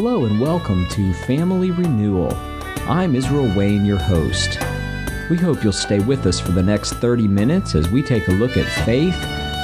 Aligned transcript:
Hello 0.00 0.26
and 0.26 0.38
welcome 0.38 0.86
to 0.90 1.12
Family 1.12 1.72
Renewal. 1.72 2.32
I'm 2.86 3.16
Israel 3.16 3.52
Wayne, 3.56 3.84
your 3.84 3.98
host. 3.98 4.60
We 5.28 5.36
hope 5.36 5.64
you'll 5.64 5.72
stay 5.72 5.98
with 5.98 6.24
us 6.24 6.38
for 6.38 6.52
the 6.52 6.62
next 6.62 6.92
30 6.92 7.26
minutes 7.26 7.74
as 7.74 7.90
we 7.90 8.04
take 8.04 8.28
a 8.28 8.30
look 8.30 8.56
at 8.56 8.84
faith, 8.84 9.16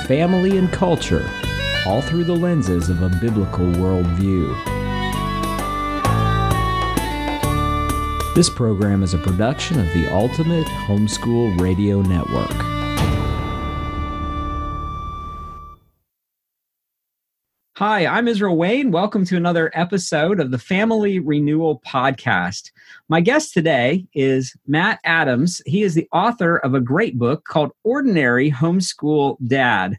family, 0.08 0.58
and 0.58 0.72
culture, 0.72 1.30
all 1.86 2.02
through 2.02 2.24
the 2.24 2.34
lenses 2.34 2.88
of 2.88 3.00
a 3.02 3.10
biblical 3.20 3.64
worldview. 3.64 4.52
This 8.34 8.51
program 8.51 9.05
is 9.05 9.14
a 9.14 9.19
production 9.19 9.78
of 9.78 9.87
the 9.95 10.09
Ultimate 10.09 10.66
Homeschool 10.66 11.60
Radio 11.60 12.02
Network. 12.02 12.84
Hi, 17.87 18.07
I'm 18.07 18.29
Israel 18.29 18.56
Wayne. 18.56 18.93
Welcome 18.93 19.27
to 19.27 19.37
another 19.37 19.70
episode 19.74 20.41
of 20.41 20.51
the 20.51 20.59
Family 20.59 21.19
Renewal 21.19 21.83
Podcast. 21.87 22.70
My 23.11 23.20
guest 23.20 23.52
today 23.52 24.06
is 24.15 24.56
Matt 24.66 25.01
Adams. 25.05 25.61
He 25.66 25.83
is 25.83 25.92
the 25.92 26.09
author 26.11 26.56
of 26.56 26.73
a 26.73 26.80
great 26.80 27.19
book 27.19 27.45
called 27.45 27.73
Ordinary 27.83 28.51
Homeschool 28.51 29.37
Dad. 29.47 29.98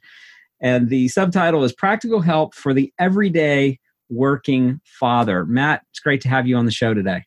And 0.60 0.90
the 0.90 1.10
subtitle 1.10 1.64
is 1.64 1.74
Practical 1.74 2.22
Help 2.22 2.56
for 2.56 2.74
the 2.74 2.92
Everyday 2.98 3.80
Working 4.10 4.82
Father. 4.84 5.46
Matt, 5.46 5.84
it's 5.92 6.00
great 6.00 6.22
to 6.22 6.28
have 6.28 6.48
you 6.48 6.56
on 6.58 6.66
the 6.66 6.72
show 6.72 6.96
today. 6.96 7.24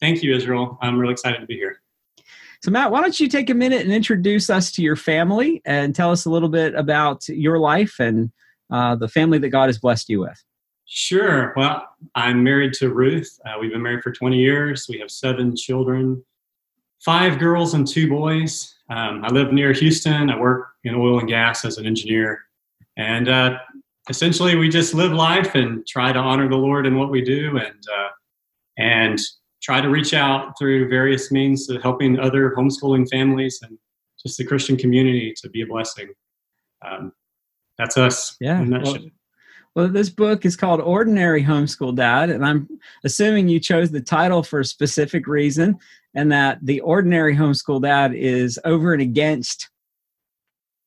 Thank 0.00 0.24
you, 0.24 0.34
Israel. 0.34 0.76
I'm 0.82 0.98
really 0.98 1.12
excited 1.12 1.38
to 1.38 1.46
be 1.46 1.54
here. 1.54 1.80
So, 2.64 2.72
Matt, 2.72 2.90
why 2.90 3.00
don't 3.00 3.20
you 3.20 3.28
take 3.28 3.48
a 3.48 3.54
minute 3.54 3.82
and 3.82 3.92
introduce 3.92 4.50
us 4.50 4.72
to 4.72 4.82
your 4.82 4.96
family 4.96 5.62
and 5.64 5.94
tell 5.94 6.10
us 6.10 6.24
a 6.24 6.30
little 6.30 6.48
bit 6.48 6.74
about 6.74 7.28
your 7.28 7.60
life 7.60 8.00
and 8.00 8.32
uh, 8.74 8.96
the 8.96 9.06
family 9.06 9.38
that 9.38 9.50
God 9.50 9.68
has 9.68 9.78
blessed 9.78 10.08
you 10.08 10.20
with? 10.20 10.42
Sure. 10.86 11.54
Well, 11.56 11.88
I'm 12.16 12.42
married 12.42 12.72
to 12.74 12.92
Ruth. 12.92 13.38
Uh, 13.46 13.54
we've 13.60 13.70
been 13.70 13.82
married 13.82 14.02
for 14.02 14.10
20 14.10 14.36
years. 14.36 14.86
We 14.88 14.98
have 14.98 15.12
seven 15.12 15.54
children, 15.54 16.24
five 17.04 17.38
girls 17.38 17.74
and 17.74 17.86
two 17.86 18.08
boys. 18.08 18.74
Um, 18.90 19.24
I 19.24 19.28
live 19.28 19.52
near 19.52 19.72
Houston. 19.72 20.28
I 20.28 20.38
work 20.38 20.72
in 20.82 20.96
oil 20.96 21.20
and 21.20 21.28
gas 21.28 21.64
as 21.64 21.78
an 21.78 21.86
engineer. 21.86 22.42
And 22.96 23.28
uh, 23.28 23.58
essentially, 24.10 24.56
we 24.56 24.68
just 24.68 24.92
live 24.92 25.12
life 25.12 25.54
and 25.54 25.86
try 25.86 26.12
to 26.12 26.18
honor 26.18 26.48
the 26.48 26.56
Lord 26.56 26.84
in 26.84 26.98
what 26.98 27.12
we 27.12 27.22
do 27.22 27.56
and, 27.56 27.84
uh, 27.96 28.08
and 28.76 29.20
try 29.62 29.80
to 29.80 29.88
reach 29.88 30.14
out 30.14 30.58
through 30.58 30.88
various 30.88 31.30
means 31.30 31.68
to 31.68 31.78
helping 31.78 32.18
other 32.18 32.54
homeschooling 32.58 33.08
families 33.08 33.60
and 33.62 33.78
just 34.20 34.36
the 34.36 34.44
Christian 34.44 34.76
community 34.76 35.32
to 35.42 35.48
be 35.48 35.62
a 35.62 35.66
blessing. 35.66 36.08
Um, 36.84 37.12
that's 37.78 37.96
us. 37.96 38.36
Yeah. 38.40 38.64
Well, 38.64 38.98
well, 39.74 39.88
this 39.88 40.08
book 40.08 40.46
is 40.46 40.56
called 40.56 40.80
Ordinary 40.80 41.42
Homeschool 41.42 41.96
Dad, 41.96 42.30
and 42.30 42.46
I'm 42.46 42.68
assuming 43.02 43.48
you 43.48 43.58
chose 43.58 43.90
the 43.90 44.00
title 44.00 44.44
for 44.44 44.60
a 44.60 44.64
specific 44.64 45.26
reason, 45.26 45.78
and 46.14 46.30
that 46.30 46.58
the 46.62 46.80
ordinary 46.80 47.34
homeschool 47.34 47.82
dad 47.82 48.14
is 48.14 48.58
over 48.64 48.92
and 48.92 49.02
against 49.02 49.68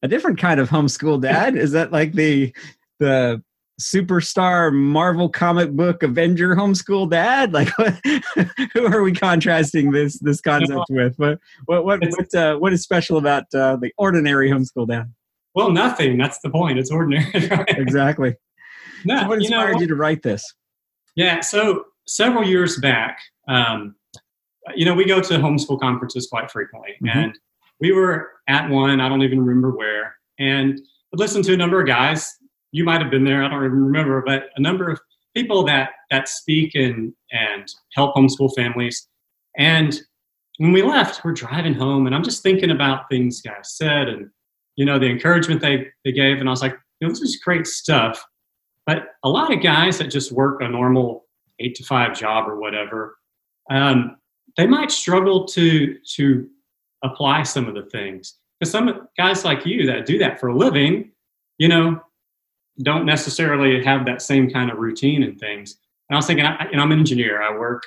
a 0.01 0.07
different 0.07 0.39
kind 0.39 0.59
of 0.59 0.69
homeschool 0.69 1.21
dad. 1.21 1.57
is 1.57 1.71
that 1.71 1.91
like 1.91 2.13
the 2.13 2.53
the 2.99 3.43
superstar 3.79 4.73
Marvel 4.73 5.29
comic 5.29 5.71
book 5.71 6.01
Avenger 6.01 6.55
homeschool 6.55 7.09
dad? 7.09 7.53
Like, 7.53 7.69
who 8.73 8.85
are 8.85 9.03
we 9.03 9.11
contrasting 9.11 9.91
this 9.91 10.19
this 10.19 10.41
concept 10.41 10.85
with? 10.89 11.17
What 11.17 11.39
what 11.65 11.85
what 11.85 12.01
what, 12.01 12.35
uh, 12.35 12.57
what 12.57 12.73
is 12.73 12.83
special 12.83 13.17
about 13.17 13.53
uh, 13.53 13.75
the 13.75 13.91
ordinary 13.97 14.49
homeschool 14.49 14.87
dad? 14.87 15.11
Well, 15.55 15.71
nothing. 15.71 16.17
That's 16.17 16.39
the 16.39 16.49
point. 16.49 16.77
It's 16.77 16.91
ordinary. 16.91 17.47
Right? 17.47 17.69
Exactly. 17.77 18.35
No, 19.05 19.21
so 19.21 19.27
what 19.27 19.39
inspired 19.39 19.67
you, 19.67 19.73
know, 19.73 19.81
you, 19.81 19.87
to 19.87 19.95
write 19.95 20.23
this? 20.23 20.53
Yeah. 21.15 21.39
So 21.41 21.85
several 22.07 22.43
years 22.43 22.79
back, 22.79 23.19
um, 23.47 23.95
you 24.75 24.85
know, 24.85 24.93
we 24.93 25.05
go 25.05 25.21
to 25.21 25.33
homeschool 25.35 25.79
conferences 25.79 26.27
quite 26.27 26.51
frequently, 26.51 26.95
mm-hmm. 27.03 27.17
and 27.17 27.39
we 27.79 27.91
were 27.91 28.31
at 28.47 28.69
one. 28.69 28.99
I 28.99 29.07
don't 29.07 29.21
even 29.21 29.39
remember 29.39 29.71
where, 29.75 30.15
and 30.39 30.79
I 30.79 31.17
listened 31.17 31.45
to 31.45 31.53
a 31.53 31.57
number 31.57 31.79
of 31.79 31.87
guys. 31.87 32.35
You 32.71 32.83
might 32.83 33.01
have 33.01 33.11
been 33.11 33.23
there. 33.23 33.43
I 33.43 33.49
don't 33.49 33.63
even 33.63 33.83
remember, 33.83 34.21
but 34.25 34.49
a 34.55 34.61
number 34.61 34.89
of 34.89 34.99
people 35.35 35.63
that 35.63 35.91
that 36.11 36.27
speak 36.27 36.75
and 36.75 37.13
and 37.31 37.67
help 37.93 38.15
homeschool 38.15 38.53
families. 38.55 39.07
And 39.57 39.99
when 40.57 40.71
we 40.71 40.81
left, 40.81 41.23
we're 41.23 41.33
driving 41.33 41.73
home, 41.73 42.07
and 42.07 42.15
I'm 42.15 42.23
just 42.23 42.43
thinking 42.43 42.71
about 42.71 43.09
things 43.09 43.41
guys 43.41 43.75
said 43.75 44.09
and 44.09 44.29
you 44.77 44.85
know, 44.85 44.97
the 44.97 45.07
encouragement 45.07 45.59
they, 45.59 45.87
they 46.05 46.13
gave. 46.13 46.37
And 46.39 46.47
I 46.47 46.51
was 46.51 46.61
like, 46.61 46.77
you 47.01 47.07
know, 47.07 47.13
this 47.13 47.21
is 47.21 47.41
great 47.43 47.67
stuff. 47.67 48.23
But 48.85 49.15
a 49.23 49.29
lot 49.29 49.53
of 49.53 49.61
guys 49.61 49.97
that 49.97 50.07
just 50.07 50.31
work 50.31 50.61
a 50.61 50.69
normal 50.69 51.25
eight 51.59 51.75
to 51.75 51.83
five 51.83 52.17
job 52.17 52.47
or 52.47 52.57
whatever, 52.59 53.17
um, 53.69 54.15
they 54.55 54.65
might 54.65 54.91
struggle 54.91 55.45
to 55.45 55.97
to 56.15 56.47
apply 57.03 57.43
some 57.43 57.67
of 57.67 57.75
the 57.75 57.85
things. 57.89 58.35
Because 58.59 58.71
some 58.71 59.07
guys 59.17 59.43
like 59.43 59.65
you 59.65 59.85
that 59.87 60.05
do 60.05 60.17
that 60.19 60.39
for 60.39 60.47
a 60.47 60.57
living, 60.57 61.11
you 61.57 61.67
know, 61.67 61.99
don't 62.81 63.05
necessarily 63.05 63.83
have 63.83 64.05
that 64.05 64.21
same 64.21 64.49
kind 64.49 64.71
of 64.71 64.77
routine 64.77 65.23
and 65.23 65.39
things. 65.39 65.77
And 66.09 66.15
I 66.15 66.17
was 66.17 66.27
thinking, 66.27 66.45
I, 66.45 66.69
know, 66.71 66.81
I'm 66.81 66.91
an 66.91 66.99
engineer. 66.99 67.41
I 67.41 67.55
work, 67.55 67.83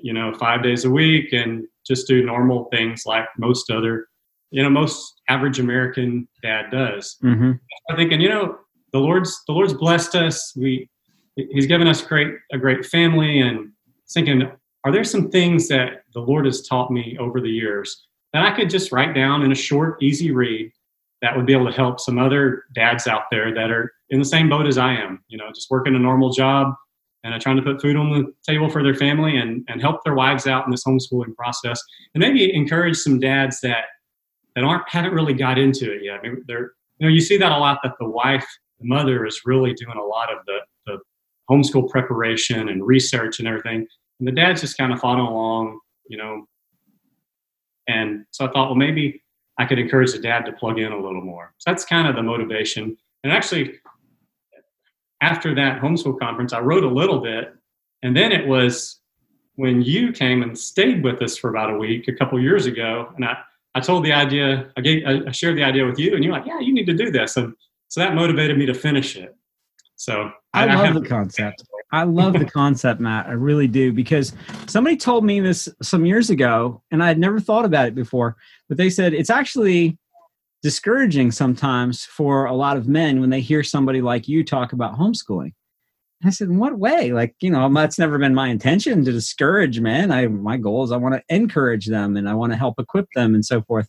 you 0.00 0.12
know, 0.12 0.32
five 0.34 0.62
days 0.62 0.84
a 0.84 0.90
week 0.90 1.32
and 1.32 1.64
just 1.86 2.06
do 2.06 2.24
normal 2.24 2.64
things 2.72 3.04
like 3.06 3.26
most 3.38 3.70
other 3.70 4.06
you 4.50 4.62
know 4.62 4.70
most 4.70 5.20
average 5.28 5.58
American 5.58 6.28
dad 6.42 6.70
does. 6.70 7.16
Mm-hmm. 7.22 7.52
I'm 7.88 7.96
thinking, 7.96 8.20
you 8.20 8.28
know, 8.28 8.58
the 8.92 8.98
Lord's 8.98 9.42
the 9.46 9.52
Lord's 9.52 9.74
blessed 9.74 10.14
us. 10.14 10.52
We 10.56 10.88
He's 11.36 11.66
given 11.66 11.86
us 11.86 12.02
great 12.02 12.34
a 12.52 12.58
great 12.58 12.84
family, 12.84 13.40
and 13.40 13.70
thinking, 14.12 14.50
are 14.84 14.92
there 14.92 15.04
some 15.04 15.30
things 15.30 15.68
that 15.68 16.02
the 16.14 16.20
Lord 16.20 16.44
has 16.46 16.66
taught 16.66 16.90
me 16.90 17.16
over 17.18 17.40
the 17.40 17.50
years 17.50 18.06
that 18.32 18.44
I 18.44 18.54
could 18.54 18.70
just 18.70 18.92
write 18.92 19.14
down 19.14 19.42
in 19.42 19.52
a 19.52 19.56
short, 19.56 20.02
easy 20.02 20.30
read 20.30 20.70
that 21.22 21.36
would 21.36 21.46
be 21.46 21.52
able 21.52 21.66
to 21.66 21.72
help 21.72 22.00
some 22.00 22.18
other 22.18 22.64
dads 22.74 23.06
out 23.06 23.24
there 23.30 23.52
that 23.54 23.70
are 23.70 23.92
in 24.10 24.18
the 24.18 24.24
same 24.24 24.48
boat 24.48 24.66
as 24.66 24.78
I 24.78 24.94
am. 24.94 25.22
You 25.28 25.38
know, 25.38 25.48
just 25.54 25.70
working 25.70 25.94
a 25.94 25.98
normal 25.98 26.30
job 26.30 26.74
and 27.22 27.40
trying 27.40 27.56
to 27.56 27.62
put 27.62 27.82
food 27.82 27.96
on 27.96 28.10
the 28.10 28.32
table 28.46 28.70
for 28.70 28.82
their 28.82 28.94
family 28.94 29.36
and, 29.36 29.64
and 29.68 29.80
help 29.80 30.02
their 30.04 30.14
wives 30.14 30.46
out 30.46 30.64
in 30.64 30.70
this 30.70 30.84
homeschooling 30.84 31.34
process 31.36 31.80
and 32.14 32.22
maybe 32.22 32.54
encourage 32.54 32.96
some 32.96 33.20
dads 33.20 33.60
that 33.60 33.84
that 34.54 34.64
aren't 34.64 34.88
haven't 34.88 35.12
really 35.12 35.34
got 35.34 35.58
into 35.58 35.92
it 35.92 36.02
yet. 36.02 36.20
I 36.20 36.22
mean, 36.22 36.44
they're 36.46 36.72
you 36.98 37.06
know 37.06 37.08
you 37.08 37.20
see 37.20 37.36
that 37.38 37.52
a 37.52 37.56
lot 37.56 37.80
that 37.82 37.94
the 37.98 38.08
wife, 38.08 38.46
the 38.78 38.86
mother, 38.86 39.26
is 39.26 39.42
really 39.44 39.74
doing 39.74 39.96
a 39.96 40.04
lot 40.04 40.32
of 40.32 40.44
the 40.46 40.58
the 40.86 40.98
homeschool 41.50 41.88
preparation 41.88 42.68
and 42.68 42.86
research 42.86 43.38
and 43.38 43.48
everything, 43.48 43.86
and 44.18 44.28
the 44.28 44.32
dad's 44.32 44.60
just 44.60 44.76
kind 44.76 44.92
of 44.92 45.00
following 45.00 45.26
along, 45.26 45.78
you 46.08 46.16
know. 46.16 46.46
And 47.88 48.24
so 48.30 48.44
I 48.46 48.50
thought, 48.50 48.68
well, 48.68 48.76
maybe 48.76 49.22
I 49.58 49.64
could 49.64 49.78
encourage 49.78 50.12
the 50.12 50.18
dad 50.18 50.44
to 50.46 50.52
plug 50.52 50.78
in 50.78 50.92
a 50.92 50.96
little 50.96 51.22
more. 51.22 51.52
So 51.58 51.70
that's 51.70 51.84
kind 51.84 52.06
of 52.06 52.14
the 52.14 52.22
motivation. 52.22 52.96
And 53.24 53.32
actually, 53.32 53.80
after 55.20 55.54
that 55.54 55.82
homeschool 55.82 56.18
conference, 56.18 56.52
I 56.52 56.60
wrote 56.60 56.84
a 56.84 56.88
little 56.88 57.20
bit, 57.20 57.54
and 58.02 58.16
then 58.16 58.32
it 58.32 58.46
was 58.46 59.00
when 59.56 59.82
you 59.82 60.12
came 60.12 60.42
and 60.42 60.58
stayed 60.58 61.04
with 61.04 61.20
us 61.20 61.36
for 61.36 61.50
about 61.50 61.68
a 61.68 61.76
week 61.76 62.08
a 62.08 62.14
couple 62.14 62.40
years 62.40 62.64
ago, 62.64 63.12
and 63.16 63.24
I 63.24 63.36
I 63.74 63.80
told 63.80 64.04
the 64.04 64.12
idea, 64.12 64.70
I, 64.76 64.80
gave, 64.80 65.06
I 65.06 65.30
shared 65.30 65.56
the 65.56 65.64
idea 65.64 65.86
with 65.86 65.98
you, 65.98 66.14
and 66.14 66.24
you're 66.24 66.32
like, 66.32 66.46
yeah, 66.46 66.58
you 66.58 66.72
need 66.72 66.86
to 66.86 66.94
do 66.94 67.10
this. 67.10 67.36
And 67.36 67.54
so 67.88 68.00
that 68.00 68.14
motivated 68.14 68.58
me 68.58 68.66
to 68.66 68.74
finish 68.74 69.16
it. 69.16 69.36
So 69.96 70.30
I, 70.54 70.66
I 70.66 70.74
love 70.74 70.96
I 70.96 71.00
the 71.00 71.06
concept. 71.06 71.62
I 71.92 72.04
love 72.04 72.32
the 72.34 72.44
concept, 72.44 73.00
Matt. 73.00 73.26
I 73.26 73.32
really 73.32 73.66
do 73.66 73.92
because 73.92 74.32
somebody 74.66 74.96
told 74.96 75.24
me 75.24 75.40
this 75.40 75.68
some 75.82 76.06
years 76.06 76.30
ago, 76.30 76.82
and 76.90 77.02
I 77.02 77.08
had 77.08 77.18
never 77.18 77.40
thought 77.40 77.64
about 77.64 77.88
it 77.88 77.94
before. 77.94 78.36
But 78.68 78.78
they 78.78 78.90
said 78.90 79.12
it's 79.12 79.30
actually 79.30 79.98
discouraging 80.62 81.30
sometimes 81.32 82.04
for 82.04 82.44
a 82.44 82.54
lot 82.54 82.76
of 82.76 82.86
men 82.86 83.20
when 83.20 83.30
they 83.30 83.40
hear 83.40 83.62
somebody 83.62 84.00
like 84.00 84.28
you 84.28 84.44
talk 84.44 84.72
about 84.72 84.98
homeschooling. 84.98 85.52
I 86.22 86.30
said, 86.30 86.48
in 86.48 86.58
what 86.58 86.78
way? 86.78 87.12
Like, 87.12 87.34
you 87.40 87.50
know, 87.50 87.72
that's 87.72 87.98
never 87.98 88.18
been 88.18 88.34
my 88.34 88.48
intention 88.48 89.04
to 89.04 89.12
discourage 89.12 89.80
men. 89.80 90.10
I 90.10 90.26
my 90.26 90.58
goal 90.58 90.84
is 90.84 90.92
I 90.92 90.96
want 90.96 91.14
to 91.14 91.34
encourage 91.34 91.86
them 91.86 92.16
and 92.16 92.28
I 92.28 92.34
want 92.34 92.52
to 92.52 92.58
help 92.58 92.78
equip 92.78 93.06
them 93.14 93.34
and 93.34 93.44
so 93.44 93.62
forth. 93.62 93.88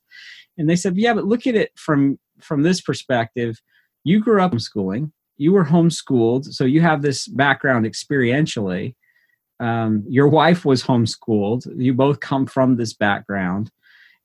And 0.58 0.70
they 0.70 0.76
said, 0.76 0.98
yeah, 0.98 1.14
but 1.14 1.26
look 1.26 1.46
at 1.46 1.56
it 1.56 1.72
from 1.76 2.20
from 2.40 2.64
this 2.64 2.82
perspective. 2.82 3.62
You 4.04 4.20
grew 4.20 4.42
up 4.42 4.54
homeschooling. 4.54 5.12
You 5.38 5.54
were 5.54 5.66
homeschooled, 5.66 6.54
so 6.54 6.66
you 6.66 6.82
have 6.82 7.02
this 7.02 7.28
background 7.28 7.86
experientially. 7.86 8.96
Um, 9.60 10.04
your 10.08 10.28
wife 10.28 10.66
was 10.66 10.84
homeschooled. 10.84 11.68
You 11.78 11.94
both 11.94 12.20
come 12.20 12.46
from 12.46 12.78
this 12.78 12.94
background. 12.94 13.72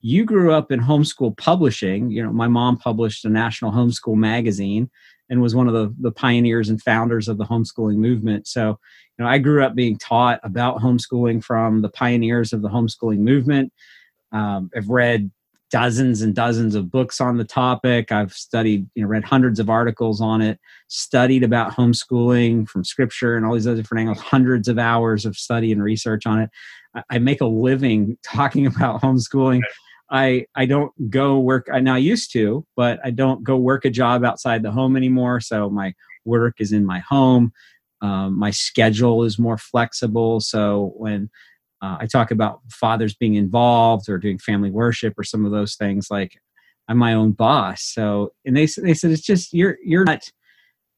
You 0.01 0.25
grew 0.25 0.53
up 0.53 0.71
in 0.71 0.81
homeschool 0.81 1.37
publishing. 1.37 2.11
You 2.11 2.23
know, 2.23 2.33
my 2.33 2.49
mom 2.49 2.77
published 2.77 3.25
a 3.25 3.31
national 3.31 3.73
homeschool 3.73 4.17
magazine 4.17 4.91
and 5.29 5.41
was 5.41 5.55
one 5.55 5.69
of 5.69 5.75
the, 5.75 5.95
the 6.01 6.13
pioneers 6.13 6.69
and 6.69 6.81
founders 6.83 7.29
of 7.29 7.39
the 7.39 7.45
homeschooling 7.45 7.97
movement. 7.97 8.47
So, 8.47 8.79
you 9.19 9.25
know, 9.25 9.27
I 9.27 9.39
grew 9.39 9.65
up 9.65 9.75
being 9.75 9.99
taught 9.99 10.41
about 10.43 10.79
homeschooling 10.79 11.43
from 11.43 11.83
the 11.83 11.89
pioneers 11.89 12.53
of 12.53 12.63
the 12.63 12.69
homeschooling 12.69 13.19
movement. 13.19 13.73
Um, 14.33 14.71
I've 14.77 14.89
read 14.89 15.31
dozens 15.71 16.23
and 16.23 16.35
dozens 16.35 16.75
of 16.75 16.91
books 16.91 17.21
on 17.21 17.37
the 17.37 17.45
topic. 17.45 18.13
I've 18.13 18.33
studied, 18.33 18.89
you 18.95 19.03
know, 19.03 19.09
read 19.09 19.25
hundreds 19.25 19.59
of 19.59 19.69
articles 19.69 20.21
on 20.21 20.41
it, 20.41 20.61
studied 20.89 21.43
about 21.43 21.73
homeschooling 21.73 22.69
from 22.69 22.85
scripture 22.85 23.37
and 23.37 23.45
all 23.45 23.55
these 23.55 23.67
other 23.67 23.83
different 23.83 24.03
angles, 24.03 24.21
hundreds 24.21 24.69
of 24.69 24.79
hours 24.79 25.27
of 25.27 25.37
study 25.37 25.73
and 25.73 25.83
research 25.83 26.27
on 26.27 26.41
it. 26.41 26.51
I 27.11 27.19
make 27.19 27.41
a 27.41 27.47
living 27.47 28.17
talking 28.25 28.67
about 28.67 29.03
homeschooling. 29.03 29.63
I 30.11 30.47
I 30.55 30.67
don't 30.67 30.93
go 31.11 31.39
work. 31.39 31.69
I 31.73 31.81
now 31.81 31.97
used 31.97 32.33
to, 32.33 32.65
but 32.77 33.01
I 33.05 33.11
don't 33.11 33.43
go 33.43 33.57
work 33.57 33.85
a 33.85 33.91
job 33.91 34.25
outside 34.25 34.63
the 34.63 34.71
home 34.71 34.97
anymore. 34.97 35.41
So 35.41 35.69
my 35.69 35.95
work 36.25 36.57
is 36.61 36.73
in 36.73 36.85
my 36.85 37.01
home. 37.01 37.53
Um, 38.03 38.39
my 38.39 38.51
schedule 38.51 39.25
is 39.25 39.39
more 39.39 39.59
flexible. 39.59 40.41
So 40.41 40.93
when 40.97 41.31
uh, 41.83 41.97
I 42.01 42.07
talk 42.07 42.31
about 42.31 42.61
fathers 42.71 43.15
being 43.15 43.35
involved 43.35 44.09
or 44.09 44.19
doing 44.19 44.39
family 44.39 44.71
worship 44.71 45.15
or 45.19 45.25
some 45.25 45.45
of 45.45 45.53
those 45.53 45.77
things, 45.77 46.09
like 46.11 46.39
I'm 46.89 46.99
my 46.99 47.15
own 47.15 47.33
boss. 47.33 47.83
So 47.83 48.33
and 48.45 48.57
they 48.57 48.67
they 48.67 48.95
said 48.95 49.11
it's 49.11 49.23
just 49.23 49.53
you're 49.53 49.77
you're 49.85 50.05
not 50.05 50.31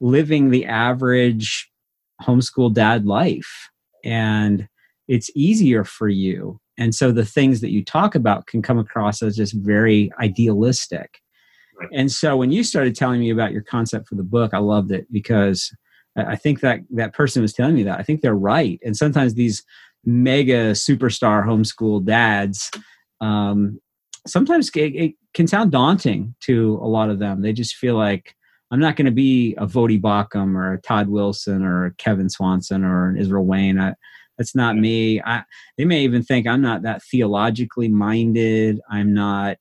living 0.01 0.51
the 0.51 0.67
average 0.67 1.71
homeschool 2.23 2.75
dad 2.75 3.07
life, 3.07 3.71
and 4.05 4.69
it's 5.07 5.31
easier 5.35 5.85
for 5.85 6.09
you 6.09 6.61
and 6.79 6.95
so 6.95 7.13
the 7.13 7.25
things 7.25 7.61
that 7.61 7.71
you 7.71 7.85
talk 7.85 8.15
about 8.15 8.47
can 8.47 8.63
come 8.63 8.79
across 8.79 9.23
as 9.23 9.37
just 9.37 9.55
very 9.55 10.11
idealistic 10.21 11.21
right. 11.79 11.89
and 11.93 12.11
so 12.11 12.37
when 12.37 12.51
you 12.51 12.63
started 12.63 12.95
telling 12.95 13.21
me 13.21 13.31
about 13.31 13.53
your 13.53 13.63
concept 13.63 14.09
for 14.09 14.15
the 14.15 14.23
book 14.23 14.55
i 14.55 14.59
loved 14.59 14.91
it 14.91 15.07
because 15.13 15.75
i 16.17 16.37
think 16.37 16.61
that 16.61 16.81
that 16.91 17.13
person 17.13 17.43
was 17.43 17.53
telling 17.53 17.75
me 17.75 17.83
that 17.83 17.99
i 17.99 18.03
think 18.03 18.21
they're 18.21 18.35
right 18.35 18.79
and 18.85 18.97
sometimes 18.97 19.35
these 19.35 19.65
mega 20.05 20.73
superstar 20.73 21.45
homeschool 21.45 22.05
dads 22.05 22.71
um, 23.21 23.81
sometimes 24.27 24.71
it, 24.77 24.95
it 24.95 25.15
can 25.35 25.49
sound 25.49 25.73
daunting 25.73 26.35
to 26.41 26.79
a 26.83 26.87
lot 26.87 27.11
of 27.11 27.19
them 27.19 27.43
they 27.43 27.53
just 27.53 27.75
feel 27.75 27.97
like 27.97 28.35
I'm 28.71 28.81
not 28.81 28.97
going 28.97 29.07
to 29.07 29.13
be 29.13 29.55
a 29.57 29.67
Voddie 29.67 30.01
Baucham 30.01 30.55
or 30.55 30.75
a 30.75 30.81
Todd 30.81 31.09
Wilson 31.09 31.65
or 31.65 31.87
a 31.87 31.95
Kevin 31.95 32.29
Swanson 32.29 32.85
or 32.85 33.09
an 33.09 33.17
Israel 33.17 33.45
Wayne. 33.45 33.81
I, 33.81 33.95
that's 34.39 34.55
not 34.55 34.77
me. 34.77 35.21
I, 35.21 35.43
they 35.77 35.85
may 35.85 36.03
even 36.03 36.23
think 36.23 36.47
I'm 36.47 36.63
not 36.63 36.83
that 36.83 37.03
theologically 37.03 37.89
minded. 37.89 38.81
I'm 38.89 39.13
not, 39.13 39.59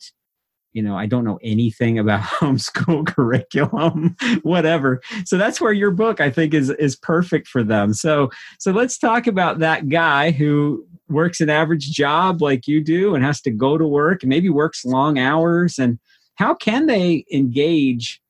you 0.71 0.83
know, 0.83 0.95
I 0.95 1.07
don't 1.07 1.25
know 1.25 1.39
anything 1.43 1.97
about 1.97 2.21
homeschool 2.39 3.07
curriculum, 3.07 4.15
whatever. 4.43 5.01
So 5.25 5.37
that's 5.37 5.59
where 5.59 5.73
your 5.73 5.91
book, 5.91 6.21
I 6.21 6.29
think, 6.29 6.53
is 6.53 6.69
is 6.69 6.95
perfect 6.95 7.47
for 7.47 7.63
them. 7.63 7.93
So 7.93 8.29
so 8.59 8.71
let's 8.71 8.97
talk 8.97 9.27
about 9.27 9.59
that 9.59 9.89
guy 9.89 10.31
who 10.31 10.85
works 11.09 11.41
an 11.41 11.49
average 11.49 11.89
job 11.91 12.41
like 12.41 12.67
you 12.67 12.83
do 12.83 13.15
and 13.15 13.23
has 13.23 13.41
to 13.41 13.51
go 13.51 13.77
to 13.77 13.87
work 13.87 14.23
and 14.23 14.29
maybe 14.29 14.49
works 14.49 14.85
long 14.85 15.17
hours 15.17 15.79
and 15.79 15.99
how 16.35 16.53
can 16.53 16.85
they 16.85 17.25
engage 17.33 18.21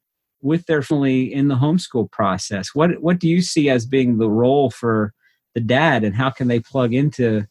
with 0.42 0.66
their 0.68 0.84
family 0.84 1.34
in 1.34 1.48
the 1.48 1.56
homeschool 1.56 2.10
process 2.12 2.70
what 2.76 3.02
what 3.02 3.18
do 3.18 3.28
you 3.28 3.42
see 3.42 3.68
as 3.68 3.88
being 3.88 4.20
the 4.20 4.30
role 4.30 4.70
for 4.70 5.12
the 5.58 5.62
dad 5.62 6.04
and 6.04 6.14
how 6.14 6.30
can 6.30 6.48
they 6.48 6.60
plug 6.60 6.94
into 6.94 7.48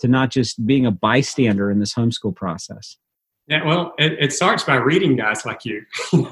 to 0.00 0.06
not 0.06 0.30
just 0.30 0.66
being 0.66 0.84
a 0.84 0.90
bystander 0.90 1.70
in 1.70 1.80
this 1.80 1.94
homeschool 1.94 2.36
process? 2.36 2.98
Yeah 3.46 3.64
well 3.64 3.94
it, 3.98 4.12
it 4.20 4.32
starts 4.34 4.64
by 4.64 4.74
reading 4.76 5.16
guys 5.16 5.46
like 5.46 5.64
you. 5.64 5.82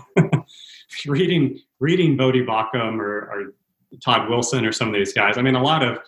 Reading 1.06 1.58
reading 1.80 2.16
Voddie 2.16 2.46
Baucham 2.46 3.00
or, 3.00 3.18
or 3.32 3.54
Todd 4.04 4.28
Wilson 4.30 4.64
or 4.64 4.72
some 4.72 4.88
of 4.88 4.94
these 4.94 5.12
guys. 5.12 5.38
I 5.38 5.42
mean 5.42 5.56
a 5.56 5.62
lot 5.62 5.82
of 5.82 5.98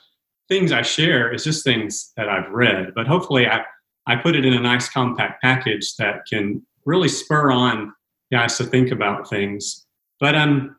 things 0.49 0.73
I 0.73 0.83
share 0.83 1.33
is 1.33 1.43
just 1.43 1.65
things 1.65 2.13
that 2.17 2.29
I've 2.29 2.51
read 2.51 2.93
but 2.95 3.07
hopefully 3.07 3.47
I 3.49 3.65
I 4.07 4.17
put 4.17 4.37
it 4.37 4.45
in 4.45 4.53
a 4.53 4.61
nice 4.61 4.89
compact 4.91 5.43
package 5.43 5.97
that 5.97 6.27
can 6.31 6.65
really 6.85 7.09
spur 7.09 7.51
on 7.51 7.93
guys 8.31 8.59
to 8.59 8.65
think 8.65 8.93
about 8.93 9.29
things. 9.31 9.87
But 10.21 10.35
um 10.35 10.77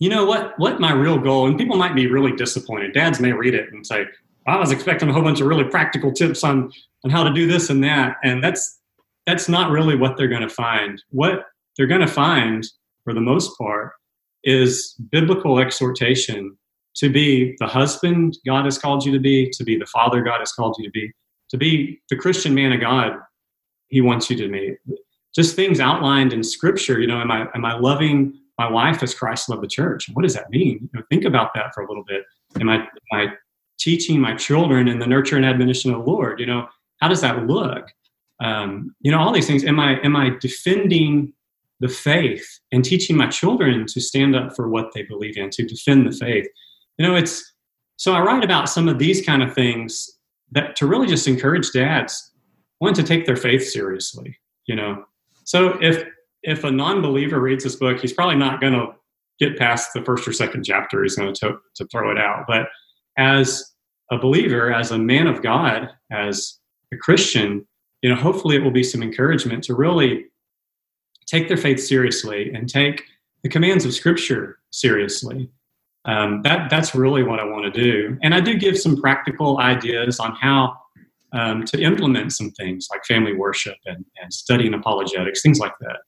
you 0.00 0.08
know 0.08 0.24
what 0.24 0.58
what 0.58 0.80
my 0.80 0.92
real 0.92 1.18
goal 1.18 1.46
and 1.46 1.56
people 1.56 1.76
might 1.76 1.94
be 1.94 2.08
really 2.08 2.32
disappointed. 2.32 2.92
Dads 2.92 3.20
may 3.20 3.32
read 3.32 3.54
it 3.54 3.72
and 3.72 3.86
say 3.86 4.06
i 4.46 4.56
was 4.56 4.72
expecting 4.72 5.08
a 5.08 5.12
whole 5.12 5.22
bunch 5.22 5.40
of 5.40 5.46
really 5.46 5.64
practical 5.64 6.10
tips 6.10 6.42
on 6.42 6.72
on 7.04 7.10
how 7.10 7.22
to 7.22 7.32
do 7.32 7.46
this 7.46 7.70
and 7.70 7.84
that 7.84 8.16
and 8.24 8.42
that's 8.42 8.80
that's 9.26 9.48
not 9.48 9.70
really 9.70 9.94
what 9.94 10.16
they're 10.16 10.28
going 10.28 10.42
to 10.42 10.48
find. 10.48 11.00
What 11.10 11.44
they're 11.76 11.86
going 11.86 12.00
to 12.00 12.06
find 12.08 12.66
for 13.04 13.14
the 13.14 13.20
most 13.20 13.56
part 13.56 13.92
is 14.42 14.96
biblical 15.10 15.58
exhortation 15.58 16.56
to 16.96 17.10
be 17.10 17.54
the 17.58 17.66
husband 17.66 18.38
god 18.46 18.64
has 18.64 18.78
called 18.78 19.04
you 19.04 19.12
to 19.12 19.20
be 19.20 19.50
to 19.50 19.62
be 19.62 19.76
the 19.76 19.86
father 19.86 20.22
god 20.22 20.40
has 20.40 20.50
called 20.52 20.74
you 20.78 20.84
to 20.84 20.90
be 20.90 21.12
to 21.50 21.58
be 21.58 22.00
the 22.08 22.16
christian 22.16 22.54
man 22.54 22.72
of 22.72 22.80
god 22.80 23.12
he 23.88 24.00
wants 24.00 24.30
you 24.30 24.36
to 24.36 24.48
be. 24.48 24.76
Just 25.34 25.56
things 25.56 25.80
outlined 25.80 26.32
in 26.32 26.42
scripture 26.42 27.00
you 27.00 27.06
know 27.06 27.20
am 27.20 27.30
i 27.30 27.46
am 27.54 27.64
i 27.64 27.76
loving 27.76 28.39
my 28.60 28.70
wife 28.70 29.02
as 29.02 29.14
Christ 29.14 29.48
loved 29.48 29.62
the 29.62 29.68
church. 29.68 30.10
What 30.12 30.22
does 30.22 30.34
that 30.34 30.50
mean? 30.50 30.80
You 30.82 30.90
know, 30.92 31.02
think 31.08 31.24
about 31.24 31.54
that 31.54 31.74
for 31.74 31.82
a 31.82 31.88
little 31.88 32.04
bit. 32.04 32.24
Am 32.60 32.68
I, 32.68 32.76
am 32.76 32.88
I 33.10 33.26
teaching 33.78 34.20
my 34.20 34.36
children 34.36 34.86
in 34.86 34.98
the 34.98 35.06
nurture 35.06 35.36
and 35.36 35.46
admonition 35.46 35.90
of 35.90 36.04
the 36.04 36.10
Lord? 36.10 36.38
You 36.38 36.44
know, 36.44 36.68
how 37.00 37.08
does 37.08 37.22
that 37.22 37.46
look? 37.46 37.86
Um, 38.38 38.94
you 39.00 39.10
know, 39.10 39.18
all 39.18 39.32
these 39.32 39.46
things. 39.46 39.64
Am 39.64 39.80
I 39.80 39.98
am 40.00 40.14
I 40.14 40.36
defending 40.40 41.32
the 41.80 41.88
faith 41.88 42.46
and 42.70 42.84
teaching 42.84 43.16
my 43.16 43.28
children 43.28 43.86
to 43.86 44.00
stand 44.00 44.36
up 44.36 44.54
for 44.54 44.68
what 44.68 44.92
they 44.94 45.04
believe 45.04 45.38
in, 45.38 45.48
to 45.50 45.64
defend 45.64 46.06
the 46.06 46.12
faith? 46.12 46.46
You 46.98 47.06
know, 47.06 47.16
it's 47.16 47.54
so 47.96 48.12
I 48.12 48.20
write 48.20 48.44
about 48.44 48.68
some 48.68 48.88
of 48.88 48.98
these 48.98 49.24
kind 49.24 49.42
of 49.42 49.54
things 49.54 50.18
that 50.52 50.76
to 50.76 50.86
really 50.86 51.06
just 51.06 51.26
encourage 51.26 51.70
dads 51.72 52.30
want 52.80 52.96
to 52.96 53.02
take 53.02 53.24
their 53.24 53.36
faith 53.36 53.66
seriously. 53.66 54.38
You 54.66 54.76
know, 54.76 55.04
so 55.44 55.78
if 55.80 56.04
if 56.42 56.64
a 56.64 56.70
non-believer 56.70 57.40
reads 57.40 57.64
this 57.64 57.76
book, 57.76 58.00
he's 58.00 58.12
probably 58.12 58.36
not 58.36 58.60
going 58.60 58.72
to 58.72 58.94
get 59.38 59.58
past 59.58 59.92
the 59.94 60.02
first 60.04 60.26
or 60.26 60.32
second 60.32 60.64
chapter. 60.64 61.02
He's 61.02 61.16
going 61.16 61.34
to, 61.34 61.56
to 61.74 61.84
throw 61.86 62.10
it 62.10 62.18
out. 62.18 62.44
But 62.46 62.68
as 63.16 63.72
a 64.10 64.18
believer, 64.18 64.72
as 64.72 64.90
a 64.90 64.98
man 64.98 65.26
of 65.26 65.42
God, 65.42 65.90
as 66.10 66.58
a 66.92 66.96
Christian, 66.96 67.66
you 68.02 68.10
know, 68.10 68.16
hopefully 68.16 68.56
it 68.56 68.62
will 68.62 68.70
be 68.70 68.82
some 68.82 69.02
encouragement 69.02 69.64
to 69.64 69.74
really 69.74 70.26
take 71.26 71.48
their 71.48 71.56
faith 71.56 71.80
seriously 71.80 72.52
and 72.52 72.68
take 72.68 73.04
the 73.42 73.48
commands 73.48 73.84
of 73.84 73.94
Scripture 73.94 74.58
seriously. 74.70 75.48
Um, 76.06 76.42
that 76.42 76.70
that's 76.70 76.94
really 76.94 77.22
what 77.22 77.40
I 77.40 77.44
want 77.44 77.72
to 77.72 77.82
do, 77.82 78.16
and 78.22 78.34
I 78.34 78.40
do 78.40 78.56
give 78.56 78.78
some 78.78 78.96
practical 78.96 79.58
ideas 79.58 80.18
on 80.18 80.34
how 80.34 80.78
um, 81.32 81.64
to 81.64 81.80
implement 81.80 82.32
some 82.32 82.50
things 82.52 82.88
like 82.90 83.04
family 83.04 83.34
worship 83.34 83.76
and, 83.84 84.04
and 84.20 84.32
studying 84.32 84.72
apologetics, 84.72 85.42
things 85.42 85.58
like 85.58 85.74
that. 85.80 85.98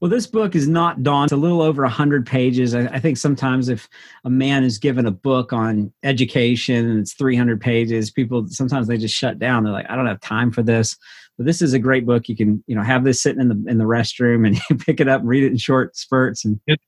Well, 0.00 0.10
this 0.10 0.26
book 0.26 0.54
is 0.54 0.68
not 0.68 1.02
dawn. 1.02 1.24
It's 1.24 1.32
a 1.32 1.36
little 1.36 1.62
over 1.62 1.82
100 1.82 2.26
pages. 2.26 2.74
I, 2.74 2.86
I, 2.86 3.00
think 3.00 3.16
sometimes 3.16 3.68
if 3.68 3.88
a 4.24 4.30
man 4.30 4.64
is 4.64 4.78
given 4.78 5.06
a 5.06 5.10
book 5.10 5.52
on 5.52 5.92
education 6.02 6.88
and 6.88 7.00
it's 7.00 7.14
300 7.14 7.60
pages, 7.60 8.10
people 8.10 8.46
sometimes 8.48 8.86
they 8.86 8.98
just 8.98 9.14
shut 9.14 9.38
down. 9.38 9.64
They're 9.64 9.72
like, 9.72 9.88
I 9.88 9.96
don't 9.96 10.06
have 10.06 10.20
time 10.20 10.50
for 10.50 10.62
this. 10.62 10.96
But 11.36 11.46
this 11.46 11.62
is 11.62 11.72
a 11.72 11.78
great 11.78 12.06
book. 12.06 12.28
You 12.28 12.36
can, 12.36 12.62
you 12.66 12.76
know, 12.76 12.82
have 12.82 13.04
this 13.04 13.20
sitting 13.20 13.40
in 13.40 13.48
the 13.48 13.64
in 13.68 13.78
the 13.78 13.84
restroom 13.84 14.46
and 14.46 14.58
you 14.70 14.76
pick 14.76 15.00
it 15.00 15.08
up 15.08 15.20
and 15.20 15.28
read 15.28 15.44
it 15.44 15.52
in 15.52 15.58
short 15.58 15.96
spurts. 15.96 16.44
And 16.44 16.60
it, 16.66 16.78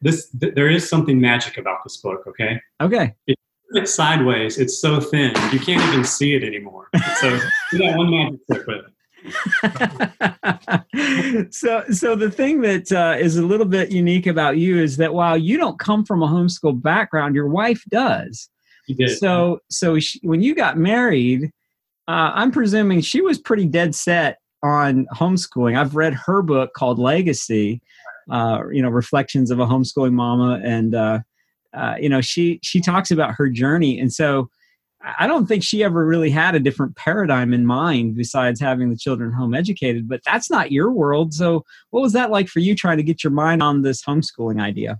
this, 0.00 0.28
there 0.32 0.70
is 0.70 0.88
something 0.88 1.20
magic 1.20 1.58
about 1.58 1.78
this 1.84 1.96
book. 1.96 2.24
Okay. 2.28 2.60
Okay. 2.80 3.14
It, 3.26 3.36
it's 3.70 3.94
sideways. 3.94 4.58
It's 4.58 4.80
so 4.80 5.00
thin 5.00 5.34
you 5.52 5.58
can't 5.58 5.82
even 5.92 6.04
see 6.04 6.34
it 6.34 6.42
anymore. 6.42 6.88
So 7.20 7.38
got 7.78 7.98
one 7.98 8.10
magic 8.10 8.40
trick 8.50 8.66
with 8.66 8.76
it. 8.78 8.92
so 11.50 11.82
so 11.90 12.14
the 12.14 12.30
thing 12.32 12.60
that 12.60 12.92
uh, 12.92 13.16
is 13.18 13.36
a 13.36 13.44
little 13.44 13.66
bit 13.66 13.90
unique 13.90 14.26
about 14.26 14.58
you 14.58 14.78
is 14.78 14.96
that 14.96 15.12
while 15.12 15.36
you 15.36 15.56
don't 15.56 15.78
come 15.78 16.04
from 16.04 16.22
a 16.22 16.26
homeschool 16.26 16.80
background 16.80 17.34
your 17.34 17.48
wife 17.48 17.82
does. 17.90 18.48
So 19.18 19.60
so 19.70 19.98
she, 19.98 20.20
when 20.22 20.40
you 20.40 20.54
got 20.54 20.78
married 20.78 21.50
uh, 22.06 22.32
i'm 22.34 22.50
presuming 22.50 23.00
she 23.00 23.20
was 23.20 23.38
pretty 23.38 23.66
dead 23.66 23.94
set 23.94 24.38
on 24.62 25.06
homeschooling. 25.14 25.78
I've 25.78 25.94
read 25.94 26.14
her 26.14 26.42
book 26.42 26.72
called 26.74 26.98
legacy 26.98 27.80
uh, 28.30 28.62
you 28.70 28.82
know 28.82 28.88
reflections 28.88 29.50
of 29.50 29.58
a 29.58 29.66
homeschooling 29.66 30.12
mama 30.12 30.60
and 30.62 30.94
uh, 30.94 31.20
uh, 31.74 31.94
you 32.00 32.08
know 32.08 32.20
she 32.20 32.60
she 32.62 32.80
talks 32.80 33.10
about 33.10 33.34
her 33.34 33.48
journey. 33.48 33.98
And 33.98 34.12
so 34.12 34.50
I 35.18 35.26
don't 35.26 35.46
think 35.46 35.62
she 35.62 35.82
ever 35.82 36.04
really 36.04 36.30
had 36.30 36.54
a 36.54 36.60
different 36.60 36.96
paradigm 36.96 37.54
in 37.54 37.64
mind 37.64 38.16
besides 38.16 38.60
having 38.60 38.90
the 38.90 38.96
children 38.96 39.32
home 39.32 39.54
educated, 39.54 40.08
but 40.08 40.20
that's 40.24 40.50
not 40.50 40.72
your 40.72 40.90
world. 40.92 41.32
So, 41.32 41.64
what 41.90 42.00
was 42.00 42.12
that 42.12 42.30
like 42.30 42.48
for 42.48 42.58
you 42.60 42.74
trying 42.74 42.96
to 42.98 43.02
get 43.02 43.22
your 43.22 43.32
mind 43.32 43.62
on 43.62 43.82
this 43.82 44.02
homeschooling 44.02 44.60
idea? 44.60 44.98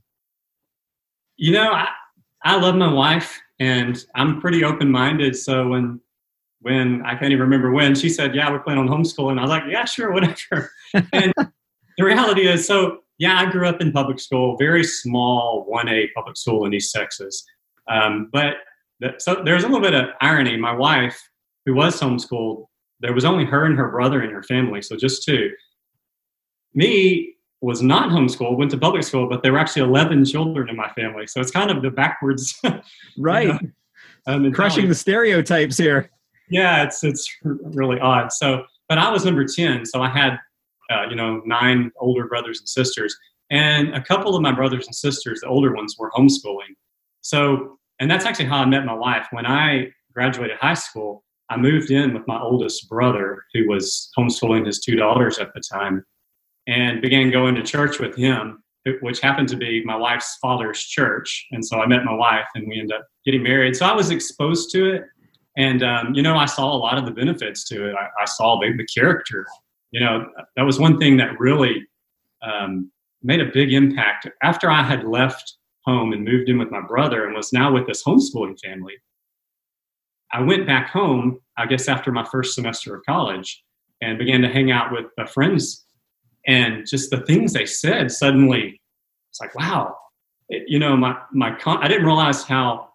You 1.37 1.53
know, 1.53 1.73
I, 1.73 1.89
I 2.45 2.57
love 2.57 2.75
my 2.77 2.93
wife 2.93 3.41
and 3.59 4.03
I'm 4.15 4.41
pretty 4.41 4.65
open 4.65 4.91
minded. 4.91 5.37
So, 5.37 5.69
when 5.69 6.01
when 6.61 7.03
I 7.05 7.11
can't 7.11 7.33
even 7.33 7.43
remember 7.43 7.71
when 7.71 7.95
she 7.95 8.09
said, 8.09 8.35
Yeah, 8.35 8.51
we're 8.51 8.61
planning 8.61 8.89
on 8.89 8.89
homeschooling, 8.89 9.39
I 9.39 9.43
was 9.43 9.51
like, 9.51 9.65
Yeah, 9.69 9.85
sure, 9.85 10.13
whatever. 10.13 10.71
and 11.13 11.33
the 11.99 12.05
reality 12.05 12.47
is, 12.47 12.67
so 12.67 13.01
yeah, 13.19 13.41
I 13.41 13.51
grew 13.51 13.67
up 13.67 13.81
in 13.81 13.93
public 13.93 14.21
school, 14.21 14.57
very 14.57 14.85
small 14.85 15.67
1A 15.69 16.09
public 16.15 16.37
school 16.37 16.65
in 16.65 16.73
East 16.73 16.95
Texas. 16.95 17.45
Um, 17.91 18.29
but 18.33 18.55
so 19.19 19.43
there's 19.45 19.65
a 19.65 19.69
little 19.69 19.83
bit 19.83 19.95
of 19.95 20.11
irony. 20.21 20.57
My 20.57 20.73
wife, 20.73 21.21
who 21.67 21.75
was 21.75 22.01
homeschooled, 22.01 22.67
there 23.01 23.13
was 23.13 23.25
only 23.25 23.45
her 23.45 23.65
and 23.65 23.77
her 23.77 23.91
brother 23.91 24.23
in 24.23 24.31
her 24.31 24.43
family, 24.43 24.83
so 24.83 24.97
just 24.97 25.25
two. 25.25 25.51
Me 26.75 27.35
was 27.61 27.83
not 27.83 28.11
homeschooled, 28.11 28.57
went 28.57 28.71
to 28.71 28.79
public 28.79 29.03
school, 29.03 29.29
but 29.29 29.43
there 29.43 29.53
were 29.53 29.59
actually 29.59 29.83
11 29.83 30.25
children 30.25 30.69
in 30.69 30.77
my 30.77 30.89
family. 30.91 31.27
So 31.27 31.41
it's 31.41 31.51
kind 31.51 31.71
of 31.71 31.83
the 31.83 31.91
backwards. 31.91 32.61
right. 33.19 33.61
You 34.27 34.35
know, 34.35 34.47
um, 34.47 34.53
Crushing 34.53 34.89
the 34.89 34.95
stereotypes 34.95 35.79
here. 35.79 36.11
Yeah, 36.51 36.83
it's, 36.83 37.03
it's 37.03 37.35
really 37.43 37.99
odd. 37.99 38.31
So, 38.33 38.65
but 38.89 38.99
I 38.99 39.11
was 39.11 39.25
number 39.25 39.45
10. 39.47 39.87
So 39.87 40.03
I 40.03 40.11
had, 40.11 40.39
uh, 40.91 41.07
you 41.09 41.17
know, 41.17 41.41
nine 41.47 41.91
older 41.99 42.27
brothers 42.27 42.61
and 42.61 42.69
sisters. 42.69 43.17
And 43.51 43.95
a 43.95 44.03
couple 44.03 44.37
of 44.37 44.43
my 44.43 44.53
brothers 44.53 44.87
and 44.87 44.95
sisters, 44.95 45.41
the 45.41 45.47
older 45.47 45.75
ones, 45.75 45.97
were 45.99 46.11
homeschooling. 46.11 46.75
So, 47.23 47.78
and 48.01 48.11
that's 48.11 48.25
actually 48.25 48.47
how 48.47 48.59
I 48.59 48.65
met 48.65 48.85
my 48.85 48.95
wife. 48.95 49.27
When 49.31 49.47
I 49.47 49.89
graduated 50.13 50.57
high 50.59 50.75
school, 50.75 51.25
I 51.51 51.57
moved 51.57 51.91
in 51.91 52.13
with 52.13 52.27
my 52.27 52.41
oldest 52.41 52.89
brother, 52.89 53.45
who 53.55 53.69
was 53.69 54.11
homeschooling 54.17 54.67
his 54.67 54.81
two 54.81 54.97
daughters 54.97 55.39
at 55.39 55.53
the 55.55 55.61
time 55.61 56.05
and 56.67 57.01
began 57.01 57.31
going 57.31 57.55
to 57.55 57.63
church 57.63 57.99
with 57.99 58.15
him, 58.15 58.63
which 59.01 59.21
happened 59.21 59.49
to 59.49 59.57
be 59.57 59.83
my 59.85 59.97
wife's 59.97 60.37
father's 60.41 60.81
church. 60.81 61.47
And 61.51 61.65
so 61.65 61.81
I 61.81 61.87
met 61.87 62.05
my 62.05 62.13
wife 62.13 62.47
and 62.55 62.69
we 62.69 62.79
ended 62.79 62.99
up 62.99 63.07
getting 63.25 63.43
married. 63.43 63.77
So 63.77 63.87
I 63.87 63.93
was 63.93 64.11
exposed 64.11 64.71
to 64.73 64.95
it. 64.95 65.05
And, 65.57 65.83
um, 65.83 66.15
you 66.15 66.23
know, 66.23 66.37
I 66.37 66.47
saw 66.47 66.73
a 66.73 66.77
lot 66.77 66.99
of 66.99 67.07
the 67.07 67.11
benefits 67.11 67.65
to 67.69 67.89
it. 67.89 67.95
I, 67.95 68.23
I 68.23 68.25
saw 68.27 68.61
the, 68.61 68.77
the, 68.77 68.87
character. 68.87 69.47
You 69.91 70.01
know, 70.01 70.27
that 70.55 70.63
was 70.63 70.79
one 70.79 70.99
thing 70.99 71.17
that 71.17 71.41
really 71.41 71.85
um, 72.43 72.93
made 73.23 73.41
a 73.41 73.47
big 73.47 73.73
impact. 73.73 74.29
After 74.43 74.71
I 74.71 74.83
had 74.83 75.05
left 75.05 75.58
home 75.85 76.13
and 76.13 76.25
moved 76.25 76.49
in 76.49 76.59
with 76.59 76.71
my 76.71 76.81
brother 76.81 77.25
and 77.27 77.35
was 77.35 77.53
now 77.53 77.73
with 77.73 77.87
this 77.87 78.03
homeschooling 78.05 78.59
family, 78.61 78.95
I 80.33 80.43
went 80.43 80.67
back 80.67 80.91
home, 80.91 81.41
I 81.57 81.67
guess, 81.67 81.89
after 81.89 82.13
my 82.13 82.25
first 82.25 82.55
semester 82.55 82.95
of 82.95 83.05
college 83.07 83.65
and 84.01 84.19
began 84.19 84.43
to 84.43 84.49
hang 84.49 84.71
out 84.71 84.93
with 84.93 85.07
uh, 85.19 85.27
friends. 85.27 85.85
And 86.47 86.87
just 86.87 87.11
the 87.11 87.21
things 87.23 87.53
they 87.53 87.67
said 87.67 88.11
suddenly 88.11 88.81
it's 89.31 89.41
like 89.41 89.55
wow. 89.55 89.97
It, 90.49 90.65
you 90.67 90.79
know 90.79 90.97
my 90.97 91.17
my 91.33 91.55
con- 91.59 91.83
i 91.83 91.89
didn't 91.89 92.07
realize 92.07 92.43
how 92.43 92.89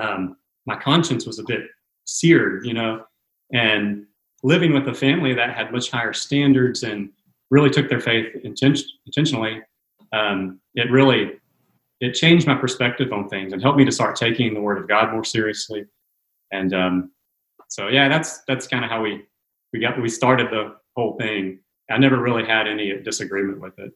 um, 0.00 0.36
my 0.64 0.76
conscience 0.76 1.26
was 1.26 1.38
a 1.40 1.44
bit 1.44 1.62
seared 2.04 2.64
you 2.64 2.72
know 2.72 3.04
and 3.52 4.06
living 4.44 4.72
with 4.72 4.86
a 4.86 4.94
family 4.94 5.34
that 5.34 5.56
had 5.56 5.72
much 5.72 5.90
higher 5.90 6.12
standards 6.12 6.84
and 6.84 7.10
really 7.50 7.70
took 7.70 7.88
their 7.88 8.00
faith 8.00 8.28
inten- 8.44 8.84
intentionally 9.06 9.60
um, 10.12 10.60
it 10.76 10.88
really 10.90 11.32
it 12.00 12.12
changed 12.12 12.46
my 12.46 12.54
perspective 12.54 13.12
on 13.12 13.28
things 13.28 13.52
and 13.52 13.62
helped 13.62 13.78
me 13.78 13.84
to 13.84 13.92
start 13.92 14.16
taking 14.16 14.54
the 14.54 14.60
word 14.60 14.78
of 14.78 14.88
god 14.88 15.12
more 15.12 15.24
seriously 15.24 15.84
and 16.52 16.74
um, 16.74 17.10
so 17.68 17.88
yeah 17.88 18.08
that's 18.08 18.42
that's 18.46 18.66
kind 18.66 18.84
of 18.84 18.90
how 18.90 19.02
we 19.02 19.22
we 19.72 19.80
got 19.80 20.00
we 20.00 20.08
started 20.08 20.48
the 20.50 20.74
whole 20.96 21.16
thing 21.18 21.58
I 21.90 21.98
never 21.98 22.20
really 22.20 22.44
had 22.44 22.66
any 22.66 22.98
disagreement 23.00 23.60
with 23.60 23.78
it. 23.78 23.92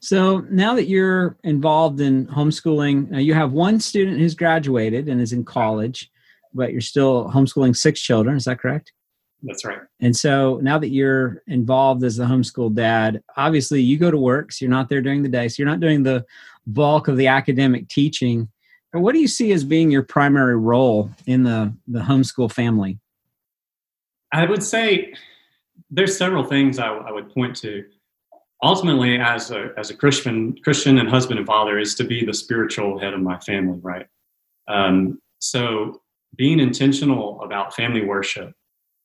So 0.00 0.40
now 0.50 0.74
that 0.74 0.88
you're 0.88 1.36
involved 1.44 2.00
in 2.00 2.26
homeschooling, 2.26 3.24
you 3.24 3.34
have 3.34 3.52
one 3.52 3.78
student 3.78 4.18
who's 4.18 4.34
graduated 4.34 5.08
and 5.08 5.20
is 5.20 5.32
in 5.32 5.44
college, 5.44 6.10
but 6.52 6.72
you're 6.72 6.80
still 6.80 7.30
homeschooling 7.30 7.76
six 7.76 8.00
children. 8.00 8.36
Is 8.36 8.46
that 8.46 8.58
correct? 8.58 8.92
That's 9.42 9.64
right. 9.64 9.78
And 10.00 10.14
so 10.14 10.58
now 10.60 10.78
that 10.78 10.88
you're 10.88 11.42
involved 11.46 12.02
as 12.02 12.16
the 12.16 12.24
homeschool 12.24 12.74
dad, 12.74 13.22
obviously 13.36 13.80
you 13.80 13.96
go 13.96 14.10
to 14.10 14.18
work, 14.18 14.52
so 14.52 14.64
you're 14.64 14.70
not 14.70 14.88
there 14.88 15.00
during 15.00 15.22
the 15.22 15.28
day, 15.28 15.48
so 15.48 15.62
you're 15.62 15.70
not 15.70 15.80
doing 15.80 16.02
the 16.02 16.26
bulk 16.66 17.08
of 17.08 17.16
the 17.16 17.26
academic 17.26 17.88
teaching. 17.88 18.48
What 18.92 19.12
do 19.12 19.20
you 19.20 19.28
see 19.28 19.52
as 19.52 19.64
being 19.64 19.90
your 19.90 20.02
primary 20.02 20.56
role 20.56 21.10
in 21.26 21.44
the, 21.44 21.74
the 21.86 22.00
homeschool 22.00 22.50
family? 22.50 22.98
I 24.32 24.46
would 24.46 24.62
say 24.62 25.14
there's 25.90 26.16
several 26.16 26.44
things 26.44 26.78
I, 26.78 26.88
I, 26.88 27.10
would 27.10 27.32
point 27.32 27.56
to. 27.56 27.84
Ultimately, 28.62 29.18
as 29.18 29.50
a 29.50 29.70
as 29.76 29.90
a 29.90 29.94
Christian 29.94 30.56
Christian 30.62 30.98
and 30.98 31.08
husband 31.08 31.38
and 31.38 31.46
father, 31.46 31.78
is 31.78 31.94
to 31.96 32.04
be 32.04 32.24
the 32.24 32.34
spiritual 32.34 32.98
head 32.98 33.14
of 33.14 33.20
my 33.20 33.38
family, 33.40 33.78
right? 33.82 34.06
Um, 34.68 35.20
so 35.38 36.02
being 36.36 36.60
intentional 36.60 37.42
about 37.42 37.74
family 37.74 38.04
worship 38.04 38.52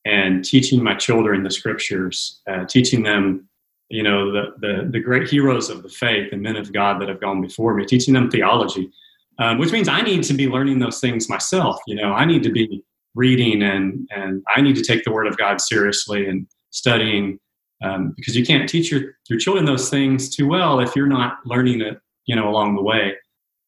and 0.04 0.44
teaching 0.44 0.82
my 0.82 0.94
children 0.94 1.42
the 1.42 1.50
scriptures, 1.50 2.40
uh, 2.48 2.64
teaching 2.66 3.02
them, 3.02 3.48
you 3.88 4.02
know, 4.02 4.32
the, 4.32 4.54
the 4.58 4.88
the 4.90 5.00
great 5.00 5.28
heroes 5.28 5.70
of 5.70 5.82
the 5.82 5.88
faith 5.88 6.32
and 6.32 6.42
men 6.42 6.56
of 6.56 6.72
God 6.72 7.00
that 7.00 7.08
have 7.08 7.20
gone 7.20 7.40
before 7.40 7.74
me, 7.74 7.84
teaching 7.84 8.14
them 8.14 8.30
theology, 8.30 8.90
um, 9.38 9.58
which 9.58 9.72
means 9.72 9.88
I 9.88 10.00
need 10.02 10.24
to 10.24 10.34
be 10.34 10.48
learning 10.48 10.78
those 10.78 11.00
things 11.00 11.28
myself. 11.28 11.78
You 11.86 11.96
know, 11.96 12.12
I 12.12 12.24
need 12.24 12.42
to 12.42 12.50
be 12.50 12.82
reading 13.14 13.62
and 13.62 14.08
and 14.14 14.42
I 14.54 14.60
need 14.60 14.76
to 14.76 14.82
take 14.82 15.04
the 15.04 15.12
Word 15.12 15.26
of 15.26 15.36
God 15.36 15.60
seriously 15.60 16.28
and 16.28 16.46
studying 16.70 17.38
um, 17.82 18.12
because 18.16 18.36
you 18.36 18.44
can't 18.44 18.68
teach 18.68 18.90
your, 18.90 19.16
your 19.28 19.38
children 19.38 19.64
those 19.64 19.90
things 19.90 20.34
too 20.34 20.48
well 20.48 20.80
if 20.80 20.96
you're 20.96 21.06
not 21.06 21.38
learning 21.44 21.80
it 21.80 21.98
you 22.26 22.34
know 22.34 22.48
along 22.48 22.74
the 22.74 22.82
way 22.82 23.14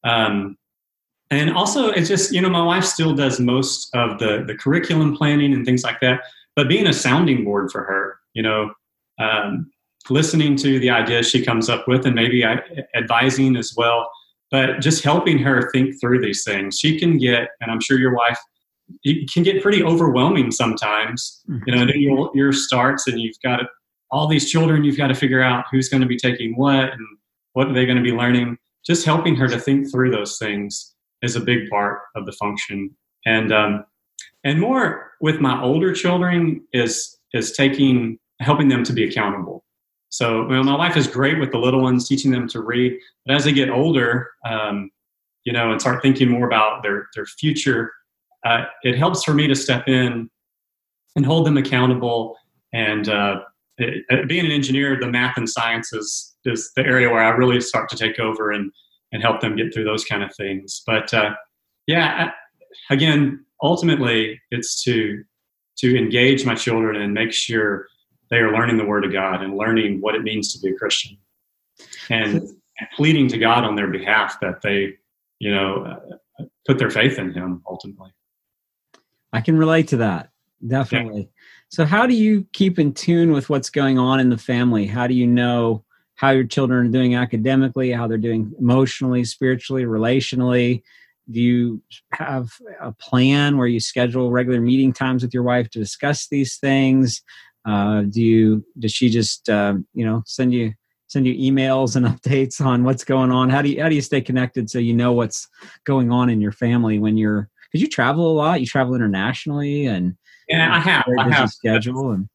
um, 0.04 0.56
and 1.30 1.50
also 1.50 1.90
it's 1.90 2.08
just 2.08 2.32
you 2.32 2.40
know 2.40 2.48
my 2.48 2.62
wife 2.62 2.84
still 2.84 3.14
does 3.14 3.38
most 3.40 3.94
of 3.94 4.18
the 4.18 4.44
the 4.46 4.54
curriculum 4.54 5.16
planning 5.16 5.52
and 5.52 5.64
things 5.64 5.82
like 5.82 6.00
that 6.00 6.20
but 6.56 6.68
being 6.68 6.86
a 6.86 6.92
sounding 6.92 7.44
board 7.44 7.70
for 7.70 7.84
her 7.84 8.18
you 8.34 8.42
know 8.42 8.70
um, 9.18 9.70
listening 10.10 10.56
to 10.56 10.78
the 10.78 10.90
ideas 10.90 11.28
she 11.28 11.44
comes 11.44 11.68
up 11.68 11.86
with 11.86 12.06
and 12.06 12.14
maybe 12.14 12.44
advising 12.94 13.56
as 13.56 13.74
well 13.76 14.08
but 14.50 14.80
just 14.80 15.04
helping 15.04 15.38
her 15.38 15.70
think 15.72 15.94
through 16.00 16.20
these 16.20 16.44
things 16.44 16.78
she 16.78 16.98
can 16.98 17.18
get 17.18 17.48
and 17.60 17.70
i'm 17.70 17.80
sure 17.80 17.98
your 17.98 18.14
wife 18.14 18.38
it 19.04 19.30
can 19.32 19.42
get 19.42 19.62
pretty 19.62 19.82
overwhelming 19.82 20.50
sometimes. 20.50 21.42
Mm-hmm. 21.48 21.62
You 21.66 21.74
know, 21.74 21.92
your 21.94 22.30
year 22.34 22.52
starts 22.52 23.06
and 23.06 23.20
you've 23.20 23.40
got 23.42 23.60
all 24.10 24.26
these 24.26 24.50
children. 24.50 24.84
You've 24.84 24.96
got 24.96 25.08
to 25.08 25.14
figure 25.14 25.42
out 25.42 25.66
who's 25.70 25.88
going 25.88 26.00
to 26.00 26.06
be 26.06 26.16
taking 26.16 26.56
what 26.56 26.92
and 26.92 27.06
what 27.52 27.68
are 27.68 27.74
they 27.74 27.84
going 27.84 27.98
to 27.98 28.02
be 28.02 28.12
learning. 28.12 28.56
Just 28.86 29.04
helping 29.04 29.36
her 29.36 29.48
to 29.48 29.58
think 29.58 29.90
through 29.90 30.10
those 30.10 30.38
things 30.38 30.94
is 31.22 31.36
a 31.36 31.40
big 31.40 31.68
part 31.68 32.00
of 32.16 32.26
the 32.26 32.32
function. 32.32 32.90
And 33.26 33.52
um, 33.52 33.84
and 34.44 34.60
more 34.60 35.12
with 35.20 35.40
my 35.40 35.60
older 35.60 35.92
children 35.92 36.64
is 36.72 37.18
is 37.34 37.52
taking 37.52 38.18
helping 38.40 38.68
them 38.68 38.84
to 38.84 38.92
be 38.92 39.04
accountable. 39.04 39.64
So 40.10 40.44
know, 40.44 40.62
my 40.62 40.76
wife 40.76 40.96
is 40.96 41.06
great 41.06 41.38
with 41.38 41.52
the 41.52 41.58
little 41.58 41.82
ones, 41.82 42.08
teaching 42.08 42.30
them 42.30 42.48
to 42.48 42.60
read. 42.60 42.98
But 43.26 43.36
as 43.36 43.44
they 43.44 43.52
get 43.52 43.70
older, 43.70 44.30
um, 44.46 44.90
you 45.44 45.52
know, 45.52 45.70
and 45.70 45.80
start 45.80 46.02
thinking 46.02 46.30
more 46.30 46.46
about 46.46 46.82
their 46.82 47.08
their 47.14 47.26
future 47.26 47.92
uh, 48.44 48.64
it 48.82 48.96
helps 48.96 49.24
for 49.24 49.34
me 49.34 49.46
to 49.46 49.54
step 49.54 49.88
in 49.88 50.30
and 51.16 51.26
hold 51.26 51.46
them 51.46 51.56
accountable. 51.56 52.36
And 52.72 53.08
uh, 53.08 53.40
it, 53.78 54.04
uh, 54.10 54.26
being 54.26 54.46
an 54.46 54.52
engineer, 54.52 54.98
the 54.98 55.10
math 55.10 55.36
and 55.36 55.48
sciences 55.48 56.36
is 56.44 56.72
the 56.76 56.82
area 56.82 57.08
where 57.10 57.22
I 57.22 57.30
really 57.30 57.60
start 57.60 57.88
to 57.90 57.96
take 57.96 58.18
over 58.18 58.50
and 58.50 58.72
and 59.10 59.22
help 59.22 59.40
them 59.40 59.56
get 59.56 59.72
through 59.72 59.84
those 59.84 60.04
kind 60.04 60.22
of 60.22 60.34
things. 60.34 60.82
But 60.86 61.12
uh, 61.14 61.30
yeah, 61.86 62.30
again, 62.90 63.44
ultimately, 63.62 64.40
it's 64.50 64.82
to 64.84 65.24
to 65.78 65.96
engage 65.96 66.44
my 66.44 66.54
children 66.54 67.00
and 67.00 67.14
make 67.14 67.32
sure 67.32 67.86
they 68.30 68.38
are 68.38 68.52
learning 68.52 68.76
the 68.76 68.84
Word 68.84 69.04
of 69.04 69.12
God 69.12 69.42
and 69.42 69.56
learning 69.56 70.00
what 70.00 70.14
it 70.14 70.22
means 70.22 70.52
to 70.52 70.60
be 70.60 70.74
a 70.74 70.78
Christian, 70.78 71.16
and 72.10 72.48
pleading 72.94 73.28
to 73.28 73.38
God 73.38 73.64
on 73.64 73.74
their 73.74 73.88
behalf 73.88 74.38
that 74.40 74.62
they, 74.62 74.94
you 75.38 75.54
know, 75.54 76.00
put 76.66 76.78
their 76.78 76.90
faith 76.90 77.18
in 77.18 77.32
Him 77.32 77.62
ultimately. 77.68 78.12
I 79.32 79.40
can 79.40 79.58
relate 79.58 79.88
to 79.88 79.98
that. 79.98 80.30
Definitely. 80.66 81.20
Yeah. 81.20 81.42
So, 81.70 81.84
how 81.84 82.06
do 82.06 82.14
you 82.14 82.46
keep 82.52 82.78
in 82.78 82.94
tune 82.94 83.32
with 83.32 83.50
what's 83.50 83.70
going 83.70 83.98
on 83.98 84.20
in 84.20 84.30
the 84.30 84.38
family? 84.38 84.86
How 84.86 85.06
do 85.06 85.14
you 85.14 85.26
know 85.26 85.84
how 86.14 86.30
your 86.30 86.44
children 86.44 86.86
are 86.86 86.90
doing 86.90 87.14
academically, 87.14 87.92
how 87.92 88.08
they're 88.08 88.18
doing 88.18 88.52
emotionally, 88.58 89.24
spiritually, 89.24 89.84
relationally? 89.84 90.82
Do 91.30 91.40
you 91.40 91.82
have 92.12 92.50
a 92.80 92.90
plan 92.92 93.58
where 93.58 93.66
you 93.66 93.80
schedule 93.80 94.30
regular 94.30 94.60
meeting 94.60 94.94
times 94.94 95.22
with 95.22 95.34
your 95.34 95.42
wife 95.42 95.68
to 95.70 95.78
discuss 95.78 96.26
these 96.26 96.56
things? 96.56 97.22
Uh, 97.68 98.02
do 98.02 98.22
you 98.22 98.64
does 98.78 98.92
she 98.92 99.10
just 99.10 99.48
uh, 99.50 99.74
you 99.92 100.04
know 100.04 100.22
send 100.24 100.54
you 100.54 100.72
send 101.06 101.26
you 101.26 101.34
emails 101.34 101.96
and 101.96 102.06
updates 102.22 102.64
on 102.64 102.82
what's 102.84 103.04
going 103.04 103.30
on? 103.30 103.50
How 103.50 103.60
do 103.60 103.68
you 103.68 103.82
how 103.82 103.88
do 103.88 103.94
you 103.94 104.00
stay 104.00 104.20
connected 104.20 104.70
so 104.70 104.78
you 104.78 104.94
know 104.94 105.12
what's 105.12 105.48
going 105.84 106.10
on 106.10 106.30
in 106.30 106.40
your 106.40 106.52
family 106.52 106.98
when 106.98 107.16
you're 107.16 107.50
because 107.70 107.82
you 107.82 107.88
travel 107.88 108.30
a 108.30 108.34
lot. 108.34 108.60
You 108.60 108.66
travel 108.66 108.94
internationally, 108.94 109.86
and 109.86 110.16
yeah, 110.48 110.74
I 110.74 110.78
have. 110.78 111.04
I 111.18 111.28
have 111.28 111.50
schedule 111.50 112.12
and 112.12 112.28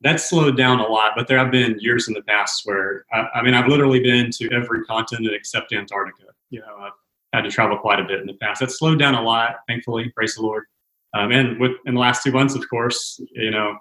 that's 0.00 0.28
slowed 0.28 0.56
down 0.56 0.80
a 0.80 0.86
lot. 0.86 1.12
But 1.16 1.28
there 1.28 1.38
have 1.38 1.52
been 1.52 1.76
years 1.78 2.08
in 2.08 2.14
the 2.14 2.22
past 2.22 2.62
where 2.64 3.04
I, 3.12 3.28
I 3.36 3.42
mean 3.42 3.54
I've 3.54 3.68
literally 3.68 4.00
been 4.00 4.30
to 4.32 4.50
every 4.52 4.84
continent 4.84 5.32
except 5.34 5.72
Antarctica. 5.72 6.32
You 6.50 6.60
know, 6.60 6.76
I've 6.80 6.92
had 7.32 7.42
to 7.42 7.50
travel 7.50 7.78
quite 7.78 8.00
a 8.00 8.04
bit 8.04 8.20
in 8.20 8.26
the 8.26 8.34
past. 8.34 8.60
That's 8.60 8.78
slowed 8.78 8.98
down 8.98 9.14
a 9.14 9.22
lot, 9.22 9.56
thankfully. 9.68 10.10
Praise 10.10 10.34
the 10.34 10.42
Lord. 10.42 10.64
Um, 11.14 11.30
and 11.30 11.60
with 11.60 11.72
in 11.86 11.94
the 11.94 12.00
last 12.00 12.24
two 12.24 12.32
months, 12.32 12.56
of 12.56 12.68
course, 12.68 13.20
you 13.32 13.52
know, 13.52 13.76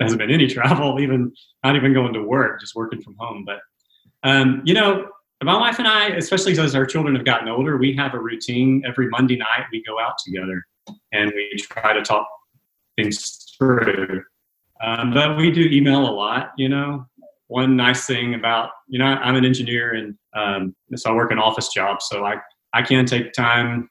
hasn't 0.00 0.18
been 0.18 0.30
any 0.30 0.46
travel, 0.56 1.00
even 1.00 1.32
not 1.64 1.76
even 1.76 1.92
going 1.92 2.12
to 2.12 2.22
work, 2.22 2.60
just 2.60 2.74
working 2.74 3.02
from 3.02 3.16
home. 3.18 3.44
But 3.44 3.60
um, 4.22 4.62
you 4.64 4.74
know, 4.74 5.08
my 5.42 5.56
wife 5.56 5.78
and 5.78 5.86
I, 5.86 6.08
especially 6.08 6.58
as 6.58 6.74
our 6.74 6.86
children 6.86 7.14
have 7.14 7.24
gotten 7.24 7.48
older, 7.48 7.76
we 7.76 7.94
have 7.96 8.14
a 8.14 8.18
routine. 8.18 8.82
Every 8.86 9.08
Monday 9.08 9.36
night, 9.36 9.66
we 9.70 9.82
go 9.84 10.00
out 10.00 10.14
together 10.24 10.64
and 11.12 11.32
we 11.34 11.56
try 11.58 11.92
to 11.92 12.02
talk 12.02 12.26
things 12.96 13.54
through. 13.58 14.22
Um, 14.82 15.12
but 15.12 15.36
we 15.36 15.50
do 15.50 15.62
email 15.62 16.08
a 16.08 16.12
lot, 16.12 16.52
you 16.56 16.68
know. 16.68 17.06
One 17.48 17.76
nice 17.76 18.06
thing 18.06 18.34
about, 18.34 18.70
you 18.88 18.98
know, 18.98 19.04
I'm 19.04 19.36
an 19.36 19.44
engineer 19.44 19.94
and 19.94 20.14
um, 20.34 20.74
so 20.96 21.10
I 21.10 21.14
work 21.14 21.30
an 21.30 21.38
office 21.38 21.68
job. 21.72 22.02
So 22.02 22.24
I, 22.24 22.36
I 22.72 22.82
can 22.82 23.06
take 23.06 23.32
time 23.32 23.88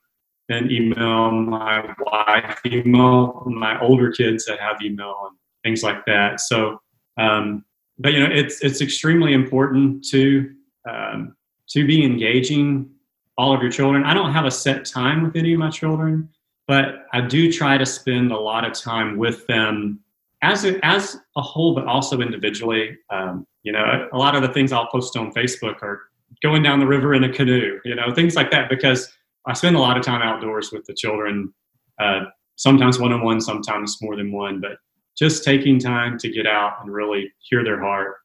and 0.50 0.72
email 0.72 1.32
my 1.32 1.94
wife, 2.00 2.60
email 2.66 3.44
my 3.48 3.80
older 3.80 4.12
kids 4.12 4.46
that 4.46 4.60
have 4.60 4.82
email 4.84 5.16
and 5.30 5.38
things 5.66 5.84
like 5.84 6.06
that. 6.06 6.40
So, 6.40 6.80
um, 7.18 7.66
but 7.98 8.14
you 8.14 8.20
know, 8.20 8.34
it's, 8.34 8.62
it's 8.62 8.82
extremely 8.82 9.34
important 9.34 10.06
to, 10.12 10.52
um, 10.90 11.36
to 11.70 11.86
be 11.86 12.06
engaging 12.06 12.90
all 13.38 13.54
of 13.56 13.62
your 13.62 13.72
children. 13.72 14.04
I 14.04 14.14
don't 14.14 14.32
have 14.32 14.46
a 14.46 14.52
set 14.52 14.86
time 14.86 15.24
with 15.24 15.36
any 15.36 15.54
of 15.54 15.60
my 15.60 15.72
children, 15.72 16.30
but 16.68 17.08
I 17.12 17.22
do 17.22 17.52
try 17.52 17.78
to 17.78 17.86
spend 17.86 18.32
a 18.32 18.38
lot 18.38 18.64
of 18.64 18.74
time 18.74 19.18
with 19.18 19.46
them 19.48 20.00
as 20.42 20.66
a, 20.66 20.74
as 20.86 21.18
a 21.36 21.42
whole, 21.42 21.74
but 21.74 21.86
also 21.86 22.22
individually. 22.22 22.98
Um, 23.10 23.48
you 23.64 23.72
know, 23.72 24.08
a 24.14 24.18
lot 24.18 24.36
of 24.36 24.42
the 24.44 24.50
things 24.50 24.72
I'll 24.72 24.88
post 24.88 25.18
on 25.18 25.34
Facebook 25.34 25.82
are 25.82 26.02
going 26.44 26.62
down 26.64 26.80
the 26.80 26.86
river 26.86 27.16
in 27.16 27.24
a 27.24 27.32
canoe, 27.32 27.80
you 27.84 27.96
know, 27.96 28.14
things 28.14 28.36
like 28.36 28.52
that, 28.52 28.70
because 28.70 29.12
I 29.48 29.54
spend 29.54 29.76
a 29.76 29.80
lot 29.80 29.98
of 29.98 30.04
time 30.04 30.22
outdoors 30.22 30.72
with 30.72 30.86
the 30.86 30.94
children, 30.94 31.54
uh, 32.00 32.26
sometimes 32.56 33.00
one 33.00 33.14
on 33.14 33.24
one, 33.24 33.42
sometimes 33.42 33.98
more 34.02 34.16
than 34.16 34.32
one, 34.32 34.62
but 34.62 34.78
just 35.18 35.44
taking 35.44 35.80
time 35.80 36.18
to 36.20 36.30
get 36.30 36.46
out 36.46 36.78
and 36.82 36.94
really 36.94 37.32
hear 37.40 37.64
their 37.64 37.80
heart 37.80 38.18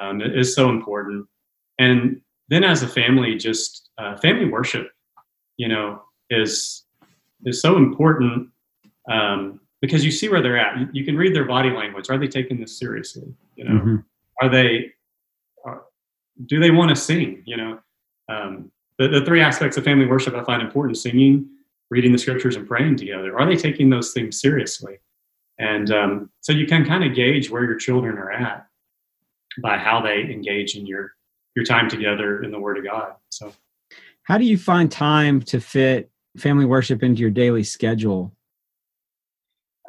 um, 0.00 0.20
is 0.20 0.54
so 0.54 0.68
important. 0.68 1.26
And 1.78 2.20
then 2.48 2.64
as 2.64 2.82
a 2.82 2.88
family, 2.88 3.36
just 3.36 3.90
uh, 3.98 4.16
family 4.18 4.46
worship, 4.46 4.90
you 5.56 5.68
know, 5.68 6.02
is 6.30 6.84
is 7.44 7.60
so 7.60 7.76
important 7.76 8.48
um, 9.10 9.60
because 9.80 10.04
you 10.04 10.10
see 10.10 10.28
where 10.28 10.42
they're 10.42 10.58
at. 10.58 10.94
You, 10.94 11.04
can 11.04 11.16
read 11.16 11.34
their 11.34 11.44
body 11.44 11.70
language. 11.70 12.10
Are 12.10 12.18
they 12.18 12.28
taking 12.28 12.58
this 12.60 12.78
seriously? 12.78 13.34
You 13.56 13.64
know, 13.64 13.70
mm-hmm. 13.70 13.96
are 14.42 14.48
they? 14.48 14.92
Are, 15.64 15.82
do 16.46 16.60
they 16.60 16.70
want 16.70 16.90
to 16.90 16.96
sing? 16.96 17.42
You 17.46 17.56
know, 17.56 17.78
um, 18.28 18.70
the, 18.98 19.08
the 19.08 19.24
three 19.24 19.40
aspects 19.40 19.76
of 19.76 19.84
family 19.84 20.06
worship 20.06 20.34
I 20.34 20.44
find 20.44 20.62
important: 20.62 20.98
singing, 20.98 21.48
reading 21.90 22.12
the 22.12 22.18
scriptures, 22.18 22.56
and 22.56 22.66
praying 22.66 22.96
together. 22.96 23.38
Are 23.38 23.46
they 23.46 23.56
taking 23.56 23.90
those 23.90 24.12
things 24.12 24.40
seriously? 24.40 24.98
And 25.58 25.90
um, 25.90 26.30
so 26.40 26.52
you 26.52 26.66
can 26.66 26.84
kind 26.84 27.04
of 27.04 27.14
gauge 27.14 27.50
where 27.50 27.64
your 27.64 27.76
children 27.76 28.18
are 28.18 28.30
at 28.30 28.66
by 29.62 29.78
how 29.78 30.00
they 30.00 30.20
engage 30.20 30.76
in 30.76 30.86
your 30.86 31.12
your 31.54 31.64
time 31.64 31.88
together 31.88 32.42
in 32.42 32.50
the 32.50 32.58
Word 32.58 32.76
of 32.78 32.84
God. 32.84 33.14
So, 33.30 33.52
how 34.24 34.38
do 34.38 34.44
you 34.44 34.58
find 34.58 34.92
time 34.92 35.40
to 35.42 35.60
fit 35.60 36.10
family 36.36 36.66
worship 36.66 37.02
into 37.02 37.20
your 37.22 37.30
daily 37.30 37.64
schedule? 37.64 38.34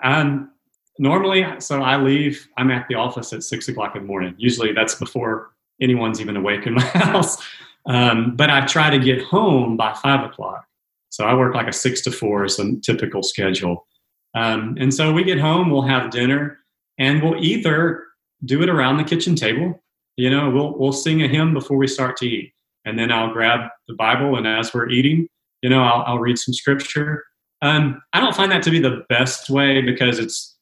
Um, 0.04 0.52
normally, 0.98 1.46
so 1.60 1.82
I 1.82 1.98
leave. 1.98 2.48
I'm 2.58 2.72
at 2.72 2.88
the 2.88 2.96
office 2.96 3.34
at 3.34 3.44
six 3.44 3.68
o'clock 3.68 3.96
in 3.96 4.04
the 4.04 4.08
morning. 4.08 4.34
Usually, 4.38 4.72
that's 4.72 4.96
before 4.96 5.52
anyone's 5.82 6.22
even 6.22 6.38
awake 6.38 6.66
in 6.66 6.76
my 6.76 6.82
house. 6.84 7.38
Um, 7.86 8.36
but 8.36 8.50
I 8.50 8.66
try 8.66 8.90
to 8.90 9.00
get 9.00 9.22
home 9.22 9.78
by 9.78 9.94
five 9.94 10.24
o'clock. 10.24 10.66
So 11.10 11.26
I 11.26 11.34
work 11.34 11.56
like 11.56 11.68
a 11.68 11.74
six 11.74 12.02
to 12.02 12.12
four 12.12 12.46
is 12.46 12.60
a 12.60 12.76
typical 12.82 13.24
schedule. 13.24 13.88
Um, 14.36 14.76
and 14.80 14.94
so 14.94 15.12
we 15.12 15.24
get 15.24 15.40
home, 15.40 15.70
we'll 15.70 15.82
have 15.82 16.12
dinner, 16.12 16.60
and 17.00 17.22
we'll 17.22 17.44
either 17.44 18.04
do 18.46 18.62
it 18.62 18.70
around 18.70 18.98
the 18.98 19.04
kitchen 19.04 19.36
table. 19.36 19.82
You 20.16 20.30
know, 20.30 20.50
we'll 20.50 20.78
we'll 20.78 20.94
sing 20.94 21.24
a 21.24 21.28
hymn 21.28 21.54
before 21.54 21.78
we 21.78 21.88
start 21.88 22.18
to 22.18 22.28
eat, 22.28 22.54
and 22.86 22.98
then 22.98 23.12
I'll 23.12 23.32
grab 23.32 23.70
the 23.88 23.96
Bible, 23.96 24.36
and 24.36 24.48
as 24.48 24.74
we're 24.74 24.90
eating, 24.90 25.28
you 25.62 25.70
know, 25.70 25.84
I'll, 25.84 26.04
I'll 26.06 26.20
read 26.20 26.38
some 26.38 26.54
scripture. 26.54 27.24
Um, 27.62 28.02
I 28.14 28.20
don't 28.20 28.36
find 28.36 28.52
that 28.52 28.64
to 28.64 28.72
be 28.72 28.80
the 28.80 29.04
best 29.10 29.50
way 29.50 29.82
because 29.82 30.20
it's, 30.20 30.56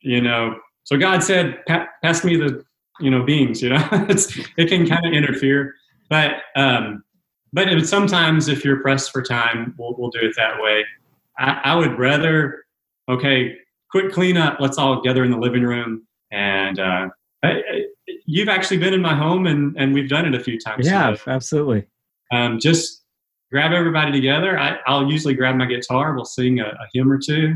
you 0.00 0.20
know, 0.20 0.56
so 0.84 0.96
God 0.96 1.22
said, 1.22 1.64
pass 1.66 2.24
me 2.24 2.36
the, 2.36 2.64
you 3.00 3.10
know, 3.10 3.22
beans, 3.22 3.62
you 3.62 3.70
know, 3.70 3.88
it 3.92 4.68
can 4.68 4.86
kind 4.86 5.06
of 5.06 5.12
interfere, 5.12 5.74
but, 6.08 6.34
um, 6.56 7.04
but 7.52 7.68
sometimes 7.86 8.48
if 8.48 8.64
you're 8.64 8.80
pressed 8.80 9.12
for 9.12 9.22
time, 9.22 9.74
we'll, 9.78 9.94
we'll 9.96 10.10
do 10.10 10.20
it 10.20 10.34
that 10.36 10.60
way. 10.60 10.84
I, 11.38 11.60
I 11.64 11.74
would 11.76 11.98
rather, 11.98 12.65
okay, 13.08 13.54
quick 13.90 14.12
cleanup. 14.12 14.58
Let's 14.60 14.78
all 14.78 15.00
gather 15.00 15.24
in 15.24 15.30
the 15.30 15.38
living 15.38 15.62
room. 15.62 16.06
And, 16.32 16.78
uh, 16.78 17.08
I, 17.42 17.48
I, 17.48 17.82
you've 18.26 18.48
actually 18.48 18.78
been 18.78 18.94
in 18.94 19.00
my 19.02 19.14
home 19.14 19.46
and, 19.46 19.76
and 19.78 19.94
we've 19.94 20.08
done 20.08 20.26
it 20.26 20.34
a 20.34 20.42
few 20.42 20.58
times. 20.58 20.86
Yeah, 20.86 21.14
so, 21.14 21.30
absolutely. 21.30 21.86
Um, 22.32 22.58
just 22.58 23.04
grab 23.52 23.72
everybody 23.72 24.10
together. 24.10 24.58
I, 24.58 24.78
will 24.88 25.10
usually 25.10 25.34
grab 25.34 25.56
my 25.56 25.66
guitar. 25.66 26.14
We'll 26.14 26.24
sing 26.24 26.60
a, 26.60 26.66
a 26.66 26.86
hymn 26.92 27.10
or 27.10 27.18
two. 27.18 27.54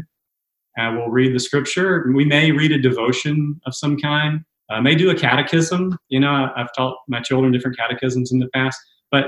and 0.77 0.97
we'll 0.97 1.09
read 1.09 1.35
the 1.35 1.41
scripture. 1.41 2.11
We 2.15 2.25
may 2.25 2.53
read 2.53 2.73
a 2.73 2.79
devotion 2.79 3.61
of 3.67 3.75
some 3.75 3.99
kind. 3.99 4.41
Uh, 4.71 4.81
may 4.81 4.95
do 4.95 5.11
a 5.11 5.15
catechism. 5.15 5.99
You 6.09 6.21
know, 6.21 6.51
I've 6.57 6.73
taught 6.77 6.97
my 7.09 7.21
children 7.21 7.53
different 7.53 7.77
catechisms 7.77 8.31
in 8.33 8.39
the 8.39 8.49
past, 8.55 8.79
but 9.11 9.27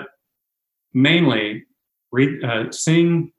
mainly 0.94 1.64
read, 2.12 2.44
uh, 2.44 2.70
sing, 2.70 3.32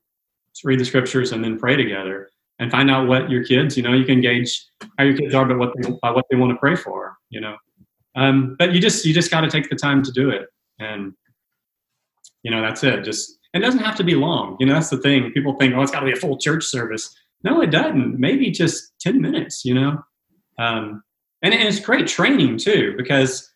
read 0.64 0.80
the 0.80 0.86
scriptures, 0.86 1.32
and 1.32 1.44
then 1.44 1.58
pray 1.58 1.78
together 1.78 2.30
and 2.64 2.72
find 2.72 2.90
out 2.90 3.08
what 3.08 3.30
your 3.30 3.44
kids. 3.44 3.78
You 3.78 3.84
know, 3.84 3.94
you 3.94 4.06
can 4.06 4.22
gauge 4.22 4.66
how 4.98 5.04
your 5.04 5.18
kids 5.18 5.36
are, 5.36 5.46
but 5.46 5.60
what 5.60 5.74
they, 5.76 5.92
by 6.02 6.10
what 6.10 6.26
they 6.32 6.38
want 6.38 6.52
to 6.54 6.58
pray 6.58 6.76
for. 6.76 7.18
You 7.30 7.42
know, 7.42 7.58
um, 8.16 8.56
but 8.58 8.74
you 8.74 8.80
just 8.80 9.06
you 9.06 9.14
just 9.14 9.30
got 9.30 9.42
to 9.42 9.50
take 9.50 9.70
the 9.70 9.76
time 9.76 10.02
to 10.04 10.12
do 10.12 10.30
it 10.30 10.48
and 10.80 11.14
you 12.44 12.52
know 12.52 12.62
that's 12.62 12.84
it 12.84 13.04
just 13.04 13.38
it 13.54 13.60
doesn't 13.60 13.84
have 13.84 13.96
to 13.96 14.04
be 14.04 14.16
long 14.16 14.58
you 14.60 14.66
know 14.66 14.74
that's 14.74 14.90
the 14.90 14.98
thing 14.98 15.32
people 15.32 15.56
think 15.58 15.74
oh 15.76 15.82
it's 15.82 15.92
got 15.92 16.02
to 16.02 16.06
be 16.06 16.12
a 16.12 16.16
full 16.18 16.38
church 16.38 16.64
service 16.64 17.16
no 17.44 17.62
it 17.62 17.72
doesn't 17.72 18.20
maybe 18.20 18.50
just 18.52 18.94
10 19.02 19.22
minutes 19.22 19.64
you 19.66 19.74
know 19.74 19.98
um, 20.60 21.04
and, 21.42 21.54
and 21.54 21.68
it's 21.68 21.80
great 21.80 22.08
training 22.08 22.58
too 22.58 22.94
because 22.98 23.52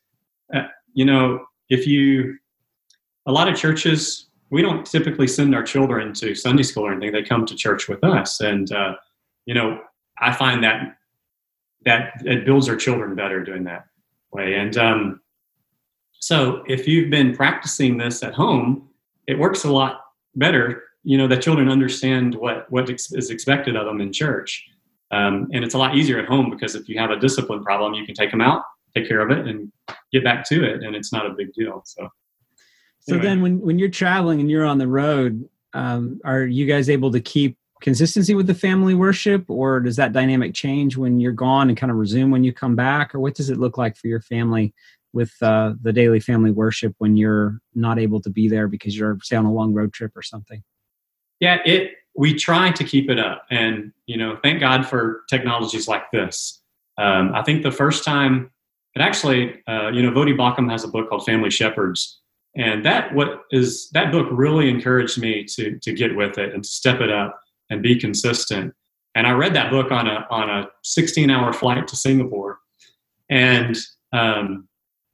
uh, 0.54 0.68
you 0.94 1.06
know 1.06 1.46
if 1.70 1.86
you 1.86 2.38
a 3.26 3.32
lot 3.32 3.50
of 3.50 3.56
churches 3.56 4.27
we 4.50 4.62
don't 4.62 4.86
typically 4.86 5.28
send 5.28 5.54
our 5.56 5.64
children 5.64 6.14
to 6.14 6.36
sunday 6.36 6.64
school 6.64 6.86
or 6.86 6.92
anything 6.92 7.12
they 7.12 7.24
come 7.24 7.46
to 7.46 7.56
church 7.56 7.88
with 7.88 8.04
us 8.04 8.40
and 8.42 8.72
uh, 8.72 8.94
you 9.46 9.54
know 9.54 9.80
i 10.20 10.32
find 10.34 10.64
that 10.64 10.98
that 11.86 12.14
it 12.26 12.46
builds 12.46 12.68
our 12.68 12.76
children 12.76 13.16
better 13.16 13.44
doing 13.44 13.64
that 13.64 13.86
way 14.32 14.56
and 14.56 14.78
um, 14.78 15.22
so 16.20 16.64
if 16.68 16.88
you've 16.88 17.10
been 17.10 17.36
practicing 17.36 17.98
this 17.98 18.24
at 18.24 18.34
home, 18.34 18.90
it 19.28 19.38
works 19.38 19.64
a 19.64 19.72
lot 19.72 20.02
better. 20.36 20.84
You 21.04 21.18
know, 21.18 21.28
the 21.28 21.38
children 21.38 21.70
understand 21.70 22.36
what 22.36 22.70
what 22.72 22.90
is 22.90 23.30
expected 23.30 23.76
of 23.76 23.86
them 23.86 24.02
in 24.02 24.12
church, 24.12 24.66
um, 25.12 25.48
and 25.54 25.64
it's 25.64 25.74
a 25.74 25.78
lot 25.78 25.96
easier 25.96 26.20
at 26.20 26.26
home 26.28 26.50
because 26.50 26.76
if 26.76 26.90
you 26.90 26.98
have 27.00 27.12
a 27.12 27.20
discipline 27.20 27.64
problem, 27.64 27.94
you 27.94 28.06
can 28.06 28.16
take 28.16 28.32
them 28.32 28.42
out, 28.42 28.64
take 28.96 29.08
care 29.08 29.22
of 29.22 29.32
it, 29.32 29.48
and 29.48 29.72
get 30.12 30.24
back 30.24 30.48
to 30.50 30.64
it, 30.64 30.84
and 30.84 30.96
it's 30.96 31.14
not 31.14 31.26
a 31.26 31.30
big 31.30 31.54
deal. 31.54 31.82
So, 31.86 32.10
so 33.08 33.16
anyway. 33.16 33.28
then 33.28 33.42
when 33.42 33.62
when 33.62 33.80
you're 33.80 33.90
traveling 33.90 34.42
and 34.42 34.52
you're 34.52 34.66
on 34.66 34.78
the 34.78 34.88
road, 34.88 35.48
um, 35.74 36.20
are 36.26 36.44
you 36.44 36.66
guys 36.66 36.90
able 36.90 37.12
to 37.12 37.22
keep 37.22 37.58
consistency 37.82 38.34
with 38.34 38.48
the 38.48 38.56
family 38.56 38.96
worship 38.96 39.50
or 39.50 39.80
does 39.80 39.96
that 39.96 40.12
dynamic 40.12 40.54
change 40.54 40.98
when 40.98 41.20
you're 41.20 41.32
gone 41.32 41.70
and 41.70 41.78
kind 41.78 41.92
of 41.92 41.98
resume 41.98 42.32
when 42.32 42.44
you 42.44 42.52
come 42.52 42.76
back? 42.76 43.16
Or 43.16 43.20
what 43.20 43.36
does 43.36 43.50
it 43.50 43.58
look 43.58 43.78
like 43.78 43.96
for 43.96 44.08
your 44.08 44.20
family 44.20 44.74
with 45.14 45.32
uh, 45.42 45.76
the 45.82 45.94
daily 45.94 46.20
family 46.20 46.52
worship 46.52 46.96
when 46.98 47.16
you're 47.16 47.60
not 47.76 47.98
able 47.98 48.20
to 48.22 48.30
be 48.30 48.50
there 48.50 48.68
because 48.68 48.98
you're 48.98 49.18
say 49.24 49.36
on 49.36 49.46
a 49.46 49.54
long 49.54 49.74
road 49.74 49.94
trip 49.94 50.12
or 50.16 50.22
something? 50.22 50.62
Yeah 51.40 51.60
it 51.66 51.92
we 52.16 52.34
try 52.34 52.72
to 52.72 52.84
keep 52.84 53.10
it 53.10 53.20
up. 53.20 53.46
And 53.50 53.94
you 54.06 54.18
know 54.18 54.38
thank 54.44 54.60
god 54.60 54.86
for 54.86 55.24
technologies 55.30 55.88
like 55.88 56.12
this. 56.12 56.62
Um, 56.98 57.32
i 57.36 57.44
think 57.44 57.62
the 57.62 57.72
first 57.72 58.04
time 58.04 58.50
it 58.96 59.02
actually 59.02 59.62
uh, 59.68 59.90
you 59.90 60.02
know 60.02 60.12
Voddie 60.12 60.36
Baucham 60.36 60.70
has 60.72 60.84
a 60.84 60.88
book 60.88 61.10
called 61.10 61.24
family 61.26 61.52
shepherds 61.52 62.20
and 62.58 62.84
that 62.84 63.14
what 63.14 63.44
is 63.52 63.90
that 63.92 64.12
book 64.12 64.28
really 64.32 64.70
encouraged 64.70 65.20
me 65.20 65.44
to 65.46 65.78
to 65.80 65.94
get 65.94 66.16
with 66.16 66.38
it 66.38 66.54
and 66.54 66.64
to 66.64 66.70
step 66.70 67.00
it 67.02 67.12
up 67.12 67.40
and 67.70 67.82
be 67.82 68.00
consistent 68.00 68.74
and 69.16 69.28
i 69.28 69.32
read 69.32 69.54
that 69.54 69.72
book 69.72 69.92
on 69.92 70.08
a 70.08 70.26
on 70.30 70.50
a 70.50 70.68
16 70.84 71.30
hour 71.30 71.54
flight 71.54 71.88
to 71.88 71.96
singapore 71.96 72.60
and 73.30 73.78
um, 74.14 74.68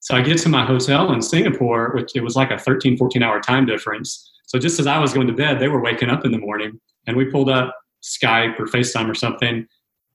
so 0.04 0.16
I 0.16 0.22
get 0.22 0.38
to 0.40 0.50
my 0.50 0.66
hotel 0.66 1.14
in 1.14 1.22
Singapore, 1.22 1.92
which 1.96 2.12
it 2.14 2.22
was 2.22 2.36
like 2.36 2.52
a 2.52 2.58
13, 2.58 2.98
14 2.98 3.24
hour 3.24 3.40
time 3.40 3.66
difference. 3.66 4.32
So 4.46 4.60
just 4.60 4.80
as 4.80 4.86
I 4.86 5.00
was 5.00 5.14
going 5.14 5.28
to 5.28 5.34
bed, 5.34 5.60
they 5.60 5.70
were 5.70 5.82
waking 5.82 6.10
up 6.10 6.26
in 6.26 6.32
the 6.32 6.38
morning 6.38 6.80
and 7.08 7.16
we 7.16 7.26
pulled 7.26 7.50
up 7.50 7.74
Skype 8.04 8.60
or 8.60 8.66
FaceTime 8.66 9.10
or 9.10 9.16
something 9.16 9.66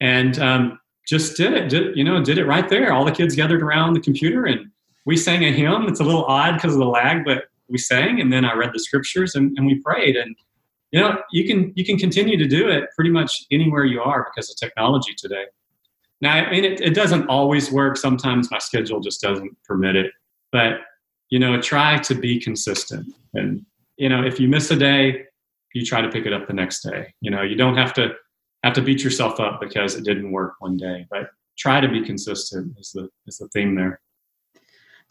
and 0.00 0.38
um, 0.38 0.78
just 1.08 1.38
did 1.38 1.54
it, 1.54 1.70
did, 1.70 1.96
you 1.96 2.04
know, 2.04 2.22
did 2.22 2.36
it 2.36 2.44
right 2.44 2.68
there. 2.68 2.92
All 2.92 3.04
the 3.04 3.10
kids 3.10 3.34
gathered 3.34 3.62
around 3.62 3.94
the 3.94 4.00
computer 4.00 4.44
and 4.44 4.70
we 5.04 5.16
sang 5.16 5.44
a 5.44 5.52
hymn. 5.52 5.87
It's 5.88 6.00
a 6.00 6.04
little 6.04 6.24
odd 6.24 6.54
because 6.54 6.74
of 6.74 6.80
the 6.80 6.87
lag, 6.87 7.24
but 7.24 7.44
we 7.68 7.78
sang 7.78 8.20
and 8.20 8.32
then 8.32 8.44
I 8.44 8.54
read 8.54 8.70
the 8.72 8.78
scriptures 8.78 9.34
and, 9.34 9.56
and 9.56 9.66
we 9.66 9.80
prayed. 9.80 10.16
And, 10.16 10.37
you 10.90 11.00
know, 11.00 11.18
you 11.32 11.46
can, 11.46 11.72
you 11.76 11.84
can 11.84 11.98
continue 11.98 12.37
to 12.37 12.46
do 12.46 12.68
it 12.68 12.84
pretty 12.94 13.11
much 13.11 13.44
anywhere 13.50 13.84
you 13.84 14.00
are 14.00 14.30
because 14.30 14.50
of 14.50 14.56
technology 14.56 15.14
today. 15.16 15.44
Now, 16.20 16.34
I 16.34 16.50
mean, 16.50 16.64
it, 16.64 16.80
it 16.80 16.94
doesn't 16.94 17.28
always 17.28 17.70
work. 17.70 17.96
Sometimes 17.96 18.50
my 18.50 18.58
schedule 18.58 19.00
just 19.00 19.20
doesn't 19.20 19.56
permit 19.64 19.96
it. 19.96 20.12
But, 20.50 20.80
you 21.30 21.38
know, 21.38 21.61
try 21.61 21.98
to 21.98 22.14
be 22.14 22.40
consistent. 22.40 23.06
And, 23.34 23.64
you 23.96 24.08
know, 24.08 24.24
if 24.24 24.40
you 24.40 24.48
miss 24.48 24.70
a 24.70 24.76
day, 24.76 25.24
you 25.74 25.84
try 25.84 26.00
to 26.00 26.08
pick 26.08 26.26
it 26.26 26.32
up 26.32 26.46
the 26.46 26.54
next 26.54 26.82
day. 26.82 27.12
You 27.20 27.30
know, 27.30 27.42
you 27.42 27.54
don't 27.54 27.76
have 27.76 27.92
to 27.94 28.14
have 28.64 28.72
to 28.74 28.82
beat 28.82 29.04
yourself 29.04 29.38
up 29.38 29.61
because 29.61 29.94
it 29.94 30.04
didn't 30.04 30.32
work 30.32 30.54
one 30.58 30.76
day, 30.76 31.06
but 31.11 31.30
try 31.56 31.80
to 31.80 31.88
be 31.88 32.04
consistent 32.04 32.76
is 32.78 32.90
the 32.92 33.08
is 33.26 33.38
the 33.38 33.48
theme 33.48 33.74
there. 33.74 34.00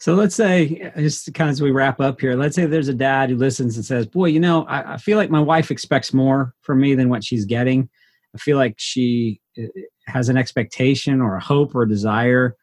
So 0.00 0.14
let's 0.14 0.36
say, 0.36 0.92
just 0.96 1.34
kind 1.34 1.48
of 1.50 1.52
as 1.52 1.62
we 1.62 1.72
wrap 1.72 2.00
up 2.00 2.20
here, 2.20 2.36
let's 2.36 2.54
say 2.54 2.66
there's 2.66 2.88
a 2.88 2.94
dad 2.94 3.30
who 3.30 3.36
listens 3.36 3.76
and 3.76 3.84
says, 3.84 4.06
"Boy, 4.06 4.26
you 4.26 4.38
know, 4.38 4.64
I, 4.66 4.94
I 4.94 4.96
feel 4.96 5.18
like 5.18 5.30
my 5.30 5.40
wife 5.40 5.70
expects 5.72 6.14
more 6.14 6.54
from 6.60 6.80
me 6.80 6.94
than 6.94 7.08
what 7.08 7.24
she's 7.24 7.44
getting. 7.44 7.88
I 8.34 8.38
feel 8.38 8.56
like 8.56 8.74
she 8.78 9.40
uh, 9.60 9.66
has 10.06 10.28
an 10.28 10.36
expectation 10.36 11.20
or 11.20 11.34
a 11.34 11.40
hope 11.42 11.74
or 11.74 11.82
a 11.82 11.88
desire 11.88 12.56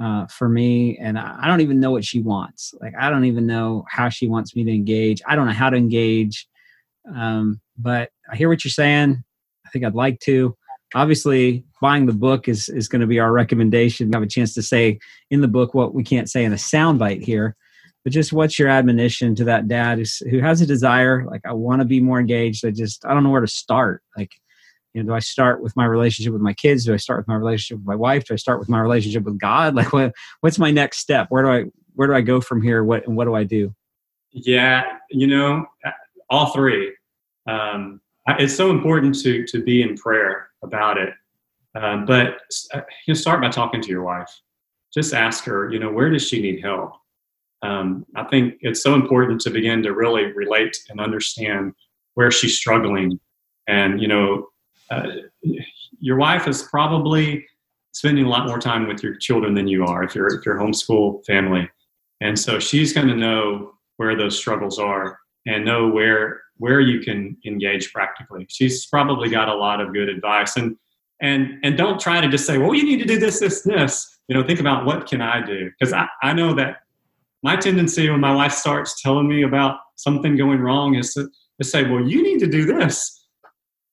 uh, 0.00 0.26
for 0.26 0.50
me, 0.50 0.98
and 0.98 1.18
I 1.18 1.46
don't 1.46 1.62
even 1.62 1.80
know 1.80 1.92
what 1.92 2.04
she 2.04 2.20
wants. 2.20 2.74
Like 2.80 2.94
I 2.98 3.08
don't 3.08 3.24
even 3.24 3.46
know 3.46 3.86
how 3.88 4.10
she 4.10 4.28
wants 4.28 4.54
me 4.54 4.62
to 4.64 4.70
engage. 4.70 5.22
I 5.26 5.34
don't 5.34 5.46
know 5.46 5.52
how 5.52 5.70
to 5.70 5.76
engage. 5.78 6.46
Um, 7.14 7.60
but 7.78 8.10
I 8.30 8.36
hear 8.36 8.50
what 8.50 8.64
you're 8.64 8.70
saying. 8.70 9.24
I 9.64 9.70
think 9.70 9.84
I'd 9.84 9.94
like 9.94 10.20
to. 10.20 10.54
Obviously, 10.96 11.62
buying 11.82 12.06
the 12.06 12.14
book 12.14 12.48
is 12.48 12.70
is 12.70 12.88
going 12.88 13.02
to 13.02 13.06
be 13.06 13.20
our 13.20 13.30
recommendation. 13.30 14.08
We 14.08 14.16
have 14.16 14.22
a 14.22 14.26
chance 14.26 14.54
to 14.54 14.62
say 14.62 14.98
in 15.30 15.42
the 15.42 15.48
book 15.48 15.74
what 15.74 15.94
we 15.94 16.02
can't 16.02 16.30
say 16.30 16.42
in 16.42 16.54
a 16.54 16.56
soundbite 16.56 17.22
here. 17.22 17.54
But 18.02 18.14
just 18.14 18.32
what's 18.32 18.58
your 18.58 18.68
admonition 18.68 19.34
to 19.34 19.44
that 19.44 19.68
dad 19.68 20.02
who 20.30 20.40
has 20.40 20.62
a 20.62 20.66
desire? 20.66 21.26
Like 21.26 21.42
I 21.44 21.52
want 21.52 21.82
to 21.82 21.84
be 21.84 22.00
more 22.00 22.18
engaged. 22.18 22.64
I 22.64 22.70
just 22.70 23.04
I 23.04 23.12
don't 23.12 23.24
know 23.24 23.30
where 23.30 23.42
to 23.42 23.46
start. 23.46 24.02
Like 24.16 24.32
you 24.94 25.02
know, 25.02 25.10
do 25.10 25.14
I 25.14 25.18
start 25.18 25.60
with 25.60 25.76
my 25.76 25.84
relationship 25.84 26.32
with 26.32 26.40
my 26.40 26.54
kids? 26.54 26.86
Do 26.86 26.94
I 26.94 26.96
start 26.96 27.20
with 27.20 27.28
my 27.28 27.34
relationship 27.34 27.76
with 27.76 27.86
my 27.86 27.94
wife? 27.94 28.24
Do 28.24 28.32
I 28.32 28.38
start 28.38 28.58
with 28.58 28.70
my 28.70 28.80
relationship 28.80 29.24
with 29.24 29.38
God? 29.38 29.74
Like 29.74 29.92
what 29.92 30.14
what's 30.40 30.58
my 30.58 30.70
next 30.70 31.00
step? 31.00 31.26
Where 31.28 31.42
do 31.42 31.50
I 31.50 31.70
where 31.94 32.08
do 32.08 32.14
I 32.14 32.22
go 32.22 32.40
from 32.40 32.62
here? 32.62 32.82
What 32.84 33.06
and 33.06 33.18
what 33.18 33.26
do 33.26 33.34
I 33.34 33.44
do? 33.44 33.74
Yeah, 34.32 34.84
you 35.10 35.26
know, 35.26 35.66
all 36.30 36.54
three. 36.54 36.94
Um, 37.46 38.00
it's 38.38 38.56
so 38.56 38.70
important 38.70 39.20
to 39.22 39.44
to 39.46 39.62
be 39.62 39.82
in 39.82 39.94
prayer 39.96 40.48
about 40.66 40.98
it. 40.98 41.14
Um, 41.74 42.06
but 42.06 42.38
uh, 42.72 42.80
you 43.06 43.14
start 43.14 43.40
by 43.40 43.50
talking 43.50 43.82
to 43.82 43.88
your 43.88 44.02
wife. 44.02 44.30
Just 44.92 45.14
ask 45.14 45.44
her, 45.44 45.70
you 45.70 45.78
know, 45.78 45.90
where 45.90 46.10
does 46.10 46.26
she 46.26 46.40
need 46.40 46.62
help? 46.62 46.92
Um, 47.62 48.06
I 48.14 48.24
think 48.24 48.54
it's 48.60 48.82
so 48.82 48.94
important 48.94 49.40
to 49.42 49.50
begin 49.50 49.82
to 49.82 49.92
really 49.92 50.32
relate 50.32 50.76
and 50.88 51.00
understand 51.00 51.72
where 52.14 52.30
she's 52.30 52.56
struggling. 52.56 53.18
And 53.66 54.00
you 54.00 54.08
know, 54.08 54.48
uh, 54.90 55.08
your 55.98 56.16
wife 56.16 56.46
is 56.46 56.62
probably 56.62 57.46
spending 57.92 58.24
a 58.24 58.28
lot 58.28 58.46
more 58.46 58.58
time 58.58 58.86
with 58.86 59.02
your 59.02 59.16
children 59.16 59.54
than 59.54 59.66
you 59.66 59.84
are 59.84 60.02
if 60.02 60.14
you're 60.14 60.28
if 60.28 60.44
you're 60.44 60.56
homeschool 60.56 61.24
family 61.24 61.68
and 62.20 62.38
so 62.38 62.58
she's 62.58 62.92
going 62.92 63.08
to 63.08 63.16
know 63.16 63.72
where 63.96 64.16
those 64.16 64.38
struggles 64.38 64.78
are 64.78 65.18
and 65.46 65.64
know 65.64 65.88
where 65.88 66.42
where 66.58 66.80
you 66.80 67.00
can 67.00 67.36
engage 67.44 67.92
practically 67.92 68.46
she's 68.48 68.86
probably 68.86 69.28
got 69.28 69.48
a 69.48 69.54
lot 69.54 69.80
of 69.80 69.92
good 69.92 70.08
advice 70.08 70.56
and 70.56 70.76
and 71.20 71.54
and 71.62 71.76
don't 71.76 72.00
try 72.00 72.20
to 72.20 72.28
just 72.28 72.46
say 72.46 72.58
well 72.58 72.74
you 72.74 72.84
need 72.84 72.98
to 72.98 73.04
do 73.04 73.18
this 73.18 73.40
this 73.40 73.62
this 73.62 74.18
you 74.28 74.34
know 74.34 74.46
think 74.46 74.60
about 74.60 74.84
what 74.84 75.06
can 75.06 75.20
i 75.20 75.44
do 75.44 75.70
because 75.78 75.92
I, 75.92 76.06
I 76.22 76.32
know 76.32 76.54
that 76.54 76.78
my 77.42 77.56
tendency 77.56 78.08
when 78.10 78.20
my 78.20 78.34
wife 78.34 78.52
starts 78.52 79.00
telling 79.00 79.28
me 79.28 79.42
about 79.42 79.78
something 79.96 80.36
going 80.36 80.60
wrong 80.60 80.94
is 80.94 81.14
to, 81.14 81.28
to 81.60 81.66
say 81.66 81.84
well 81.84 82.06
you 82.06 82.22
need 82.22 82.40
to 82.40 82.46
do 82.46 82.64
this 82.64 83.16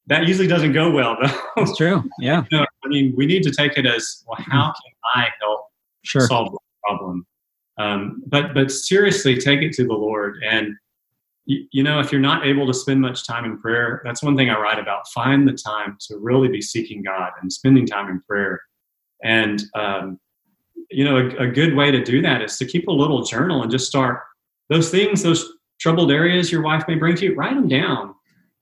that 0.08 0.28
usually 0.28 0.48
doesn't 0.48 0.74
go 0.74 0.92
well 0.92 1.18
though. 1.22 1.40
That's 1.56 1.78
true. 1.78 2.04
Yeah. 2.20 2.44
you 2.52 2.60
know, 2.60 2.66
I 2.84 2.88
mean, 2.88 3.14
we 3.16 3.26
need 3.26 3.44
to 3.44 3.52
take 3.52 3.78
it 3.78 3.86
as 3.86 4.24
well. 4.28 4.38
How 4.40 4.66
can 4.66 4.94
I 5.16 5.28
help 5.42 5.68
sure. 6.04 6.28
solve 6.28 6.52
the 6.52 6.60
problem? 6.84 7.26
Um, 7.78 8.24
but 8.28 8.54
but 8.54 8.72
seriously, 8.72 9.38
take 9.38 9.62
it 9.62 9.74
to 9.74 9.84
the 9.84 9.94
Lord. 9.94 10.44
And 10.48 10.76
you, 11.46 11.66
you 11.72 11.84
know, 11.84 12.00
if 12.00 12.12
you're 12.12 12.22
not 12.22 12.46
able 12.46 12.66
to 12.68 12.74
spend 12.74 13.02
much 13.02 13.28
time 13.28 13.46
in 13.46 13.60
prayer, 13.60 14.02
that's 14.04 14.24
one 14.24 14.38
thing 14.38 14.50
I 14.50 14.60
write 14.60 14.80
about. 14.80 15.08
Find 15.10 15.48
the 15.48 15.54
time 15.54 15.98
to 16.08 16.18
really 16.18 16.48
be 16.48 16.62
seeking 16.62 17.04
God 17.04 17.32
and 17.42 17.52
spending 17.52 17.86
time 17.86 18.10
in 18.10 18.22
prayer. 18.22 18.62
And 19.24 19.64
um, 19.76 20.20
you 20.90 21.04
know, 21.04 21.18
a, 21.18 21.44
a 21.44 21.48
good 21.48 21.76
way 21.76 21.92
to 21.92 22.04
do 22.04 22.22
that 22.22 22.42
is 22.42 22.58
to 22.58 22.66
keep 22.66 22.88
a 22.88 22.92
little 22.92 23.24
journal 23.24 23.62
and 23.62 23.72
just 23.72 23.88
start 23.88 24.22
those 24.70 24.90
things, 24.90 25.24
those 25.24 25.54
troubled 25.80 26.12
areas 26.12 26.52
your 26.52 26.62
wife 26.62 26.84
may 26.88 26.96
bring 26.96 27.16
to 27.16 27.26
you. 27.26 27.36
Write 27.36 27.56
them 27.56 27.68
down, 27.68 28.16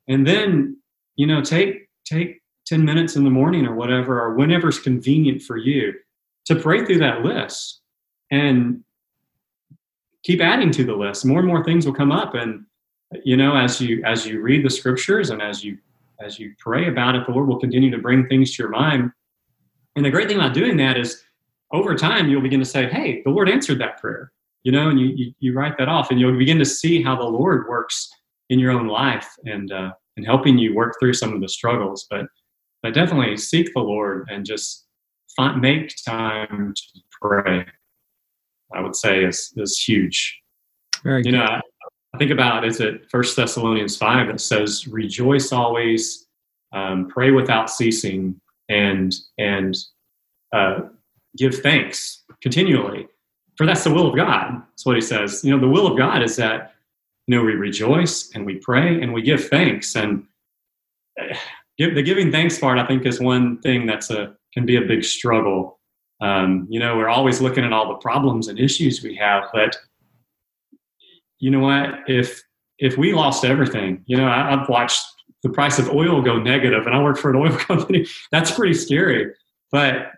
and 0.07 0.25
then 0.25 0.77
you 1.15 1.27
know, 1.27 1.41
take 1.41 1.87
take 2.05 2.41
10 2.67 2.83
minutes 2.83 3.15
in 3.15 3.23
the 3.23 3.29
morning 3.29 3.65
or 3.65 3.75
whatever, 3.75 4.21
or 4.21 4.35
whenever's 4.35 4.79
convenient 4.79 5.41
for 5.41 5.57
you 5.57 5.93
to 6.45 6.55
pray 6.55 6.85
through 6.85 6.99
that 6.99 7.21
list 7.21 7.81
and 8.31 8.83
keep 10.23 10.41
adding 10.41 10.71
to 10.71 10.83
the 10.83 10.95
list. 10.95 11.25
More 11.25 11.39
and 11.39 11.47
more 11.47 11.63
things 11.63 11.85
will 11.85 11.93
come 11.93 12.11
up. 12.11 12.33
And 12.33 12.65
you 13.23 13.37
know, 13.37 13.55
as 13.55 13.81
you 13.81 14.03
as 14.05 14.25
you 14.25 14.41
read 14.41 14.65
the 14.65 14.69
scriptures 14.69 15.29
and 15.29 15.41
as 15.41 15.63
you 15.63 15.77
as 16.23 16.39
you 16.39 16.53
pray 16.57 16.87
about 16.87 17.15
it, 17.15 17.25
the 17.25 17.33
Lord 17.33 17.47
will 17.47 17.59
continue 17.59 17.91
to 17.91 17.97
bring 17.97 18.27
things 18.27 18.55
to 18.55 18.63
your 18.63 18.71
mind. 18.71 19.11
And 19.95 20.05
the 20.05 20.11
great 20.11 20.27
thing 20.27 20.37
about 20.37 20.53
doing 20.53 20.77
that 20.77 20.97
is 20.97 21.23
over 21.71 21.95
time 21.95 22.29
you'll 22.29 22.41
begin 22.41 22.59
to 22.59 22.65
say, 22.65 22.87
Hey, 22.89 23.21
the 23.23 23.31
Lord 23.31 23.49
answered 23.49 23.79
that 23.81 23.99
prayer. 23.99 24.31
You 24.63 24.71
know, 24.71 24.89
and 24.89 24.99
you 24.99 25.07
you, 25.07 25.33
you 25.39 25.53
write 25.53 25.77
that 25.77 25.89
off 25.89 26.11
and 26.11 26.19
you'll 26.19 26.37
begin 26.37 26.59
to 26.59 26.65
see 26.65 27.01
how 27.01 27.15
the 27.15 27.23
Lord 27.23 27.67
works 27.67 28.09
in 28.49 28.59
your 28.59 28.71
own 28.71 28.87
life. 28.87 29.29
And 29.45 29.71
uh, 29.71 29.91
and 30.17 30.25
helping 30.25 30.57
you 30.57 30.75
work 30.75 30.95
through 30.99 31.13
some 31.13 31.33
of 31.33 31.41
the 31.41 31.49
struggles. 31.49 32.07
But 32.09 32.25
but 32.83 32.93
definitely 32.93 33.37
seek 33.37 33.73
the 33.73 33.79
Lord 33.79 34.27
and 34.31 34.45
just 34.45 34.87
find, 35.35 35.61
make 35.61 35.93
time 36.03 36.73
to 36.75 36.99
pray. 37.21 37.65
I 38.73 38.81
would 38.81 38.95
say 38.95 39.23
is 39.23 39.53
is 39.57 39.79
huge. 39.79 40.39
Very 41.03 41.19
you 41.19 41.31
good. 41.31 41.37
know, 41.37 41.43
I, 41.43 41.61
I, 42.13 42.17
think 42.17 42.31
about 42.31 42.65
is 42.65 42.79
it 42.79 43.09
First 43.09 43.35
Thessalonians 43.35 43.97
five 43.97 44.27
that 44.27 44.41
says, 44.41 44.87
"Rejoice 44.87 45.51
always, 45.51 46.27
um, 46.73 47.07
pray 47.07 47.31
without 47.31 47.69
ceasing, 47.69 48.39
and 48.69 49.13
and 49.37 49.77
uh, 50.53 50.81
give 51.37 51.55
thanks 51.55 52.23
continually." 52.41 53.07
For 53.57 53.65
that's 53.65 53.83
the 53.83 53.93
will 53.93 54.07
of 54.07 54.15
God. 54.15 54.61
That's 54.69 54.85
what 54.85 54.95
he 54.95 55.01
says. 55.01 55.43
You 55.43 55.51
know, 55.51 55.59
the 55.59 55.67
will 55.67 55.85
of 55.85 55.97
God 55.97 56.23
is 56.23 56.35
that 56.37 56.71
you 57.27 57.37
know 57.37 57.43
we 57.43 57.53
rejoice 57.53 58.31
and 58.35 58.45
we 58.45 58.55
pray 58.55 59.01
and 59.01 59.13
we 59.13 59.21
give 59.21 59.47
thanks 59.47 59.95
and 59.95 60.25
uh, 61.19 61.33
give, 61.77 61.95
the 61.95 62.01
giving 62.03 62.31
thanks 62.31 62.59
part 62.59 62.77
i 62.77 62.85
think 62.85 63.05
is 63.05 63.19
one 63.19 63.59
thing 63.61 63.85
that's 63.85 64.09
a 64.09 64.35
can 64.53 64.65
be 64.65 64.75
a 64.75 64.81
big 64.81 65.03
struggle 65.03 65.79
um, 66.21 66.67
you 66.69 66.79
know 66.79 66.97
we're 66.97 67.09
always 67.09 67.41
looking 67.41 67.63
at 67.63 67.73
all 67.73 67.87
the 67.87 67.95
problems 67.95 68.47
and 68.47 68.59
issues 68.59 69.01
we 69.01 69.15
have 69.15 69.45
but 69.53 69.77
you 71.41 71.51
know 71.51 71.59
what 71.59 71.99
if 72.07 72.41
if 72.79 72.97
we 72.97 73.13
lost 73.13 73.43
everything 73.43 74.01
you 74.05 74.15
know 74.15 74.25
I, 74.25 74.53
i've 74.53 74.69
watched 74.69 75.03
the 75.43 75.49
price 75.49 75.79
of 75.79 75.89
oil 75.89 76.21
go 76.21 76.37
negative 76.39 76.85
and 76.85 76.95
i 76.95 77.03
work 77.03 77.17
for 77.17 77.29
an 77.31 77.35
oil 77.43 77.57
company 77.57 78.07
that's 78.31 78.51
pretty 78.51 78.73
scary 78.73 79.33
but 79.71 80.11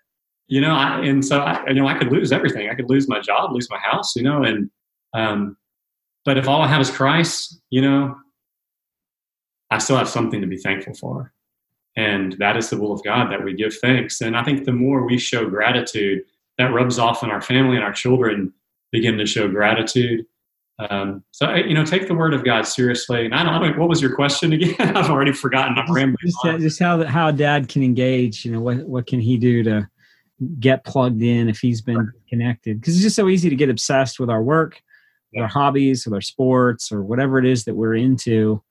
you 0.47 0.62
know 0.62 0.75
I, 0.75 0.99
and 1.01 1.25
so 1.25 1.39
I, 1.39 1.67
you 1.67 1.75
know 1.75 1.88
i 1.88 1.97
could 1.97 2.12
lose 2.12 2.31
everything 2.31 2.69
i 2.69 2.75
could 2.75 2.89
lose 2.89 3.07
my 3.07 3.19
job 3.19 3.51
lose 3.51 3.69
my 3.71 3.79
house 3.79 4.15
you 4.15 4.23
know 4.23 4.43
and 4.43 4.69
um, 5.13 5.57
but 6.25 6.38
if 6.38 6.47
all 6.47 6.62
I 6.62 6.67
have 6.67 6.81
is 6.81 6.89
Christ, 6.89 7.59
you 7.69 7.81
know, 7.81 8.15
I 9.69 9.77
still 9.77 9.97
have 9.97 10.09
something 10.09 10.41
to 10.41 10.47
be 10.47 10.57
thankful 10.57 10.93
for. 10.93 11.33
And 11.95 12.33
that 12.39 12.57
is 12.57 12.69
the 12.69 12.77
will 12.77 12.93
of 12.93 13.03
God 13.03 13.31
that 13.31 13.43
we 13.43 13.53
give 13.53 13.75
thanks. 13.77 14.21
And 14.21 14.36
I 14.36 14.43
think 14.43 14.65
the 14.65 14.71
more 14.71 15.05
we 15.05 15.17
show 15.17 15.49
gratitude, 15.49 16.23
that 16.57 16.73
rubs 16.73 16.97
off 16.97 17.23
on 17.23 17.31
our 17.31 17.41
family 17.41 17.75
and 17.75 17.83
our 17.83 17.93
children 17.93 18.53
begin 18.91 19.17
to 19.17 19.25
show 19.25 19.47
gratitude. 19.47 20.25
Um, 20.79 21.23
so 21.31 21.53
you 21.53 21.73
know, 21.73 21.86
take 21.86 22.07
the 22.07 22.15
word 22.15 22.33
of 22.33 22.43
God 22.43 22.63
seriously. 22.63 23.25
And 23.25 23.36
I 23.36 23.43
don't, 23.43 23.53
I 23.53 23.59
don't 23.59 23.79
what 23.79 23.89
was 23.89 24.01
your 24.01 24.15
question 24.15 24.53
again? 24.53 24.75
I've 24.79 25.09
already 25.09 25.31
forgotten. 25.31 25.77
I'm 25.77 25.91
rambling. 25.91 26.17
Just, 26.21 26.59
just, 26.59 26.79
how 26.79 27.03
how 27.03 27.31
dad 27.31 27.69
can 27.69 27.83
engage. 27.83 28.43
You 28.43 28.51
know, 28.51 28.59
what 28.59 28.77
what 28.88 29.07
can 29.07 29.19
he 29.19 29.38
do 29.38 29.63
to 29.63 29.88
get 30.59 30.83
plugged 30.83 31.21
in 31.21 31.47
if 31.47 31.59
he's 31.59 31.81
been 31.81 32.12
connected? 32.27 32.79
Because 32.79 32.95
it's 32.95 33.03
just 33.03 33.15
so 33.15 33.29
easy 33.29 33.49
to 33.49 33.55
get 33.55 33.69
obsessed 33.69 34.19
with 34.19 34.29
our 34.29 34.41
work 34.41 34.81
our 35.41 35.47
hobbies 35.47 36.05
or 36.05 36.15
our 36.15 36.21
sports 36.21 36.91
or 36.91 37.03
whatever 37.03 37.39
it 37.39 37.45
is 37.45 37.65
that 37.65 37.75
we're 37.75 37.95
into 37.95 38.62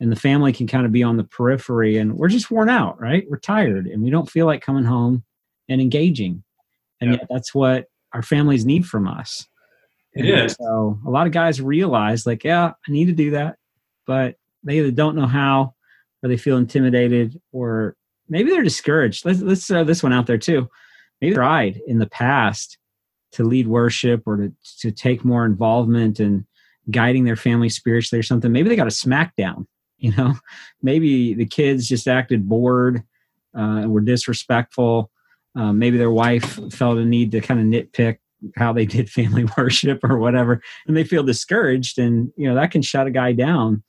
and 0.00 0.12
the 0.12 0.16
family 0.16 0.52
can 0.52 0.66
kind 0.66 0.84
of 0.86 0.92
be 0.92 1.02
on 1.02 1.16
the 1.16 1.24
periphery 1.24 1.98
and 1.98 2.14
we're 2.16 2.28
just 2.28 2.50
worn 2.50 2.68
out 2.68 3.00
right 3.00 3.24
we're 3.28 3.38
tired 3.38 3.86
and 3.86 4.02
we 4.02 4.10
don't 4.10 4.30
feel 4.30 4.46
like 4.46 4.62
coming 4.62 4.84
home 4.84 5.22
and 5.68 5.80
engaging 5.80 6.42
and 7.00 7.12
yet 7.12 7.26
that's 7.28 7.54
what 7.54 7.86
our 8.12 8.22
families 8.22 8.64
need 8.64 8.86
from 8.86 9.06
us 9.06 9.46
and 10.16 10.26
is. 10.26 10.56
so 10.60 10.98
a 11.06 11.10
lot 11.10 11.26
of 11.26 11.32
guys 11.32 11.60
realize 11.60 12.26
like 12.26 12.42
yeah 12.44 12.72
i 12.86 12.90
need 12.90 13.06
to 13.06 13.12
do 13.12 13.30
that 13.30 13.56
but 14.06 14.36
they 14.64 14.78
either 14.78 14.90
don't 14.90 15.16
know 15.16 15.26
how 15.26 15.74
or 16.22 16.28
they 16.28 16.36
feel 16.36 16.56
intimidated 16.56 17.40
or 17.52 17.96
maybe 18.28 18.50
they're 18.50 18.62
discouraged. 18.62 19.24
Let's, 19.24 19.40
let's 19.40 19.66
throw 19.66 19.84
this 19.84 20.02
one 20.02 20.12
out 20.12 20.26
there 20.26 20.38
too. 20.38 20.68
Maybe 21.20 21.32
they 21.32 21.36
tried 21.36 21.80
in 21.86 21.98
the 21.98 22.08
past 22.08 22.78
to 23.32 23.44
lead 23.44 23.68
worship 23.68 24.22
or 24.26 24.36
to, 24.36 24.52
to 24.80 24.90
take 24.90 25.24
more 25.24 25.44
involvement 25.44 26.20
in 26.20 26.46
guiding 26.90 27.24
their 27.24 27.36
family 27.36 27.68
spiritually 27.68 28.20
or 28.20 28.22
something. 28.22 28.52
Maybe 28.52 28.68
they 28.68 28.76
got 28.76 28.86
a 28.86 28.90
smackdown 28.90 29.66
you 29.98 30.12
know? 30.16 30.34
Maybe 30.82 31.34
the 31.34 31.46
kids 31.46 31.88
just 31.88 32.06
acted 32.06 32.48
bored 32.48 33.02
uh, 33.56 33.80
and 33.80 33.90
were 33.90 34.00
disrespectful. 34.00 35.10
Uh, 35.54 35.72
maybe 35.72 35.96
their 35.96 36.10
wife 36.10 36.58
felt 36.74 36.98
a 36.98 37.04
need 37.04 37.32
to 37.32 37.40
kind 37.40 37.60
of 37.60 37.66
nitpick 37.66 38.18
how 38.56 38.72
they 38.72 38.86
did 38.86 39.10
family 39.18 39.46
worship 39.56 40.00
or 40.04 40.18
whatever 40.18 40.62
and 40.86 40.96
they 40.96 41.04
feel 41.04 41.22
discouraged 41.22 41.98
and 41.98 42.30
you 42.36 42.48
know 42.48 42.54
that 42.54 42.70
can 42.70 42.82
shut 42.82 43.06
a 43.06 43.10
guy 43.10 43.32
down 43.32 43.82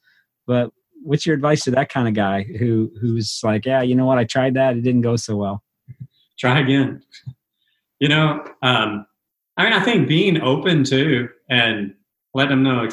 but 0.46 0.72
what's 1.04 1.26
your 1.26 1.36
advice 1.36 1.63
to 1.63 1.72
that 1.72 1.89
kind 1.89 2.08
of 2.08 2.13
guy 2.13 2.43
who 2.60 2.91
who's 3.00 3.39
like 3.43 3.65
yeah 3.65 3.82
you 3.82 3.96
know 3.96 4.06
what 4.06 4.17
i 4.17 4.24
tried 4.24 4.54
that 4.54 4.76
it 4.76 4.82
didn't 4.82 5.02
go 5.02 5.15
so 5.15 5.36
well 5.36 5.63
try 6.39 6.60
again 6.60 7.02
you 8.00 8.10
know, 8.10 8.43
um, 8.62 9.06
I 9.58 9.63
mean, 9.63 9.74
I 9.74 9.84
think 9.84 10.08
being 10.08 10.41
open 10.41 10.84
too 10.84 11.30
and 11.50 11.93
let 12.34 12.50
them 12.50 12.63
know, 12.63 12.88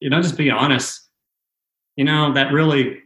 you 0.00 0.10
know, 0.10 0.20
just 0.20 0.36
be 0.36 0.50
honest. 0.50 1.08
You 1.96 2.04
know, 2.04 2.32
that 2.32 2.52
really 2.52 2.98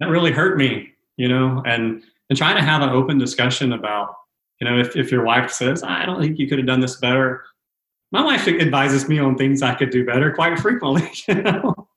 that 0.00 0.08
really 0.08 0.30
hurt 0.32 0.56
me. 0.56 0.90
You 1.16 1.28
know, 1.28 1.62
and 1.66 2.02
and 2.28 2.38
try 2.38 2.54
to 2.54 2.62
have 2.62 2.82
an 2.82 2.90
open 2.90 3.18
discussion 3.18 3.72
about, 3.72 4.14
you 4.60 4.68
know, 4.68 4.78
if 4.78 4.96
if 4.96 5.10
your 5.10 5.24
wife 5.24 5.50
says, 5.50 5.82
I 5.82 6.04
don't 6.04 6.20
think 6.20 6.38
you 6.38 6.48
could 6.48 6.58
have 6.58 6.66
done 6.66 6.80
this 6.80 6.96
better. 6.96 7.44
My 8.10 8.24
wife 8.24 8.48
advises 8.48 9.06
me 9.08 9.18
on 9.18 9.36
things 9.36 9.60
I 9.60 9.74
could 9.74 9.90
do 9.90 10.04
better 10.04 10.32
quite 10.32 10.58
frequently. 10.58 11.10
You 11.28 11.42
know, 11.42 11.88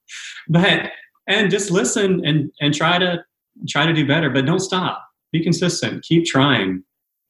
but 0.49 0.91
and 1.27 1.49
just 1.49 1.71
listen 1.71 2.25
and 2.25 2.51
and 2.59 2.73
try 2.73 2.97
to 2.97 3.23
try 3.69 3.85
to 3.85 3.93
do 3.93 4.05
better, 4.05 4.29
but 4.29 4.45
don't 4.45 4.59
stop. 4.59 5.05
Be 5.31 5.41
consistent. 5.41 6.03
Keep 6.03 6.25
trying 6.25 6.83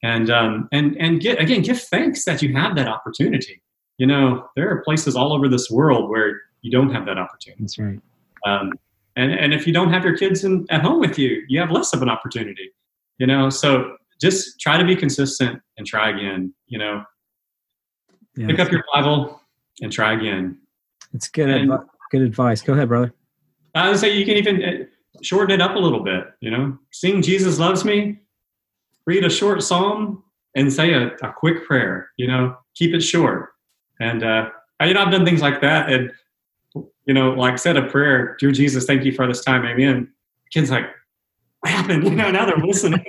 and 0.03 0.29
um, 0.29 0.67
and 0.71 0.95
and 0.97 1.19
get 1.19 1.39
again 1.39 1.61
give 1.61 1.81
thanks 1.81 2.25
that 2.25 2.41
you 2.41 2.55
have 2.55 2.75
that 2.75 2.87
opportunity 2.87 3.61
you 3.97 4.07
know 4.07 4.47
there 4.55 4.69
are 4.69 4.81
places 4.81 5.15
all 5.15 5.33
over 5.33 5.47
this 5.47 5.69
world 5.69 6.09
where 6.09 6.41
you 6.61 6.71
don't 6.71 6.91
have 6.91 7.05
that 7.05 7.17
opportunity 7.17 7.61
that's 7.61 7.77
right 7.77 7.99
um, 8.45 8.71
and 9.15 9.31
and 9.31 9.53
if 9.53 9.67
you 9.67 9.73
don't 9.73 9.91
have 9.91 10.03
your 10.03 10.17
kids 10.17 10.43
in, 10.43 10.65
at 10.69 10.81
home 10.81 10.99
with 10.99 11.17
you 11.17 11.43
you 11.47 11.59
have 11.59 11.71
less 11.71 11.93
of 11.93 12.01
an 12.01 12.09
opportunity 12.09 12.71
you 13.19 13.27
know 13.27 13.49
so 13.49 13.95
just 14.21 14.59
try 14.59 14.77
to 14.77 14.85
be 14.85 14.95
consistent 14.95 15.61
and 15.77 15.87
try 15.87 16.09
again 16.09 16.53
you 16.67 16.77
know 16.77 17.03
yeah, 18.35 18.47
pick 18.47 18.59
up 18.59 18.71
your 18.71 18.83
bible 18.93 19.41
and 19.81 19.91
try 19.91 20.13
again 20.13 20.57
it's 21.13 21.27
good 21.27 21.49
and, 21.49 21.71
good 22.11 22.21
advice 22.21 22.61
go 22.61 22.73
ahead 22.73 22.87
brother 22.87 23.13
i 23.75 23.89
would 23.89 23.97
say 23.97 24.15
you 24.15 24.25
can 24.25 24.37
even 24.37 24.63
uh, 24.63 24.83
shorten 25.21 25.51
it 25.51 25.61
up 25.61 25.75
a 25.75 25.79
little 25.79 26.03
bit 26.03 26.25
you 26.39 26.51
know 26.51 26.77
sing 26.91 27.21
jesus 27.21 27.59
loves 27.59 27.83
me 27.83 28.19
read 29.05 29.25
a 29.25 29.29
short 29.29 29.63
psalm 29.63 30.23
and 30.55 30.71
say 30.71 30.93
a, 30.93 31.07
a 31.21 31.33
quick 31.33 31.65
prayer. 31.65 32.11
You 32.17 32.27
know, 32.27 32.57
keep 32.75 32.93
it 32.93 33.01
short. 33.01 33.49
And 33.99 34.23
uh, 34.23 34.49
you 34.81 34.93
know, 34.93 35.01
I've 35.01 35.11
done 35.11 35.25
things 35.25 35.41
like 35.41 35.61
that, 35.61 35.91
and 35.91 36.11
you 37.05 37.13
know, 37.13 37.31
like 37.31 37.59
said 37.59 37.77
a 37.77 37.83
prayer, 37.83 38.35
"Dear 38.39 38.51
Jesus, 38.51 38.85
thank 38.85 39.03
you 39.05 39.11
for 39.11 39.27
this 39.27 39.43
time, 39.43 39.65
Amen." 39.65 40.11
Kids 40.51 40.71
like, 40.71 40.85
what 41.61 41.71
happened? 41.71 42.03
You 42.03 42.11
know, 42.11 42.31
now 42.31 42.45
they're 42.45 42.57
listening. 42.57 43.05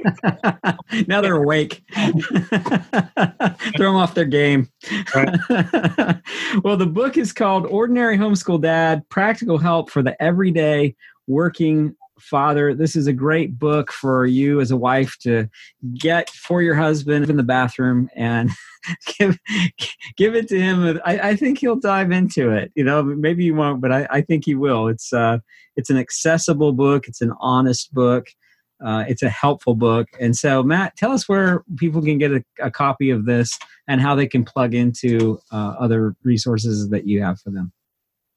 now 1.09 1.21
they're 1.21 1.37
awake. 1.37 1.83
Throw 1.95 3.88
them 3.88 3.97
off 3.97 4.15
their 4.15 4.27
game. 4.27 4.69
Right. 5.15 5.38
well, 6.62 6.77
the 6.77 6.91
book 6.91 7.17
is 7.17 7.33
called 7.33 7.67
Ordinary 7.67 8.17
Homeschool 8.17 8.61
Dad 8.61 9.09
Practical 9.09 9.59
Help 9.59 9.91
for 9.91 10.03
the 10.03 10.21
Everyday 10.23 10.95
Working 11.27 11.97
father, 12.23 12.73
this 12.73 12.95
is 12.95 13.07
a 13.07 13.12
great 13.12 13.59
book 13.59 13.93
for 13.93 14.25
you 14.25 14.61
as 14.61 14.71
a 14.71 14.77
wife 14.77 15.17
to 15.19 15.49
get 15.95 16.31
for 16.31 16.62
your 16.62 16.75
husband 16.75 17.29
in 17.29 17.37
the 17.37 17.43
bathroom 17.43 18.09
and 18.15 18.51
give 19.19 19.38
give 20.17 20.35
it 20.35 20.49
to 20.49 20.61
him. 20.61 21.01
I, 21.05 21.31
I, 21.31 21.37
think 21.37 21.59
he'll 21.59 21.77
dive 21.77 22.12
into 22.12 22.51
it. 22.51 22.71
You 22.75 22.85
know, 22.85 23.03
maybe 23.03 23.45
you 23.45 23.55
won't, 23.55 23.81
but 23.81 23.93
I, 23.93 24.07
I 24.11 24.21
think 24.23 24.45
he 24.45 24.55
will. 24.55 24.88
It's 24.88 25.12
uh, 25.12 25.38
it's 25.77 25.91
an 25.91 25.97
accessible 25.97 26.73
book. 26.73 27.09
It's 27.09 27.21
an 27.21 27.33
honest 27.41 27.93
book. 27.93 28.29
Uh, 28.85 29.05
it's 29.09 29.23
a 29.23 29.29
helpful 29.29 29.75
book. 29.75 30.09
And 30.21 30.37
so, 30.37 30.62
Matt, 30.62 30.97
tell 30.97 31.12
us 31.12 31.29
where 31.29 31.64
people 31.77 32.03
can 32.03 32.18
get 32.18 32.33
a, 32.33 32.45
a 32.61 32.71
copy 32.71 33.11
of 33.11 33.27
this 33.27 33.59
and 33.88 34.01
how 34.01 34.14
they 34.14 34.27
can 34.27 34.45
plug 34.45 34.75
into 34.75 35.38
uh, 35.53 35.75
other 35.79 36.14
resources 36.25 36.88
that 36.90 37.07
you 37.07 37.23
have 37.23 37.40
for 37.40 37.51
them. 37.51 37.73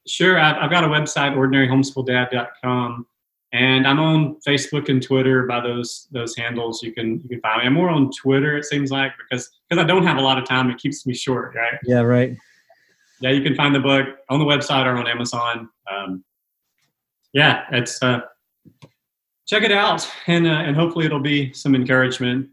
Sure. 0.06 0.38
I've, 0.38 0.56
I've 0.56 0.70
got 0.70 0.84
a 0.84 0.88
website, 0.88 1.34
ordinaryhomeschooldad.com 1.34 3.06
and 3.52 3.86
I'm 3.86 3.98
on 3.98 4.36
Facebook 4.46 4.88
and 4.88 5.02
Twitter 5.02 5.46
by 5.46 5.60
those 5.60 6.08
those 6.10 6.36
handles. 6.36 6.82
You 6.82 6.92
can 6.92 7.20
you 7.22 7.28
can 7.28 7.40
find 7.40 7.60
me. 7.60 7.66
I'm 7.66 7.74
more 7.74 7.88
on 7.88 8.10
Twitter. 8.10 8.56
It 8.56 8.64
seems 8.64 8.90
like 8.90 9.12
because 9.18 9.50
because 9.68 9.82
I 9.82 9.86
don't 9.86 10.04
have 10.04 10.18
a 10.18 10.20
lot 10.20 10.38
of 10.38 10.44
time. 10.44 10.68
It 10.70 10.78
keeps 10.78 11.06
me 11.06 11.14
short, 11.14 11.54
right? 11.54 11.78
Yeah, 11.84 12.00
right. 12.00 12.36
Yeah, 13.20 13.30
you 13.30 13.42
can 13.42 13.54
find 13.54 13.74
the 13.74 13.80
book 13.80 14.08
on 14.28 14.38
the 14.38 14.44
website 14.44 14.84
or 14.84 14.96
on 14.96 15.06
Amazon. 15.06 15.70
Um, 15.90 16.24
yeah, 17.32 17.64
it's 17.72 18.02
uh, 18.02 18.20
check 19.46 19.62
it 19.62 19.72
out, 19.72 20.08
and 20.26 20.46
uh, 20.46 20.50
and 20.50 20.76
hopefully 20.76 21.06
it'll 21.06 21.20
be 21.20 21.52
some 21.52 21.74
encouragement. 21.74 22.48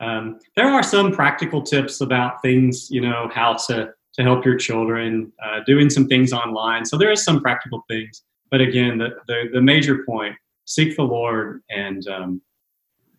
Um, 0.00 0.40
there 0.56 0.68
are 0.68 0.82
some 0.82 1.12
practical 1.12 1.62
tips 1.62 2.00
about 2.00 2.42
things, 2.42 2.90
you 2.90 3.00
know, 3.00 3.30
how 3.32 3.54
to 3.68 3.92
to 4.14 4.22
help 4.22 4.44
your 4.44 4.56
children, 4.56 5.32
uh, 5.42 5.60
doing 5.66 5.88
some 5.88 6.06
things 6.06 6.32
online. 6.32 6.84
So 6.84 6.98
there 6.98 7.10
is 7.10 7.24
some 7.24 7.40
practical 7.40 7.84
things 7.88 8.22
but 8.52 8.60
again, 8.60 8.98
the, 8.98 9.16
the, 9.26 9.48
the 9.54 9.62
major 9.62 10.04
point: 10.04 10.36
seek 10.66 10.94
the 10.94 11.02
Lord 11.02 11.62
and 11.70 12.06
um, 12.06 12.42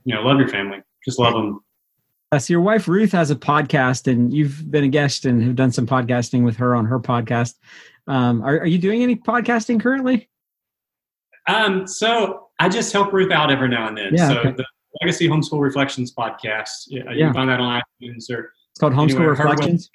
you 0.05 0.15
know 0.15 0.21
love 0.21 0.37
your 0.37 0.47
family. 0.47 0.81
Just 1.03 1.19
love 1.19 1.33
them. 1.33 1.59
Uh, 2.31 2.39
so 2.39 2.53
your 2.53 2.61
wife 2.61 2.87
Ruth 2.87 3.11
has 3.11 3.31
a 3.31 3.35
podcast, 3.35 4.09
and 4.09 4.31
you've 4.31 4.71
been 4.71 4.83
a 4.83 4.87
guest 4.87 5.25
and 5.25 5.43
have 5.43 5.55
done 5.55 5.71
some 5.71 5.87
podcasting 5.87 6.45
with 6.45 6.55
her 6.57 6.75
on 6.75 6.85
her 6.85 6.99
podcast. 6.99 7.55
Um, 8.05 8.43
are, 8.43 8.59
are 8.59 8.67
you 8.67 8.77
doing 8.77 9.01
any 9.01 9.15
podcasting 9.15 9.81
currently? 9.81 10.29
Um, 11.47 11.87
so 11.87 12.49
I 12.63 12.69
just 12.69 12.93
help 12.93 13.11
Ruth 13.11 13.29
out 13.29 13.51
every 13.51 13.67
now 13.67 13.89
and 13.89 13.97
then. 13.97 14.13
Yeah, 14.13 14.29
so 14.29 14.37
okay. 14.37 14.51
the 14.51 14.65
Legacy 15.01 15.27
Homeschool 15.27 15.59
Reflections 15.59 16.13
podcast, 16.13 16.85
you 16.87 17.03
yeah. 17.11 17.25
can 17.25 17.33
find 17.33 17.49
that 17.49 17.59
on 17.59 17.81
iTunes 18.01 18.31
or 18.31 18.53
it's 18.71 18.79
called 18.79 18.93
Homeschool 18.93 19.27
Reflections. 19.27 19.89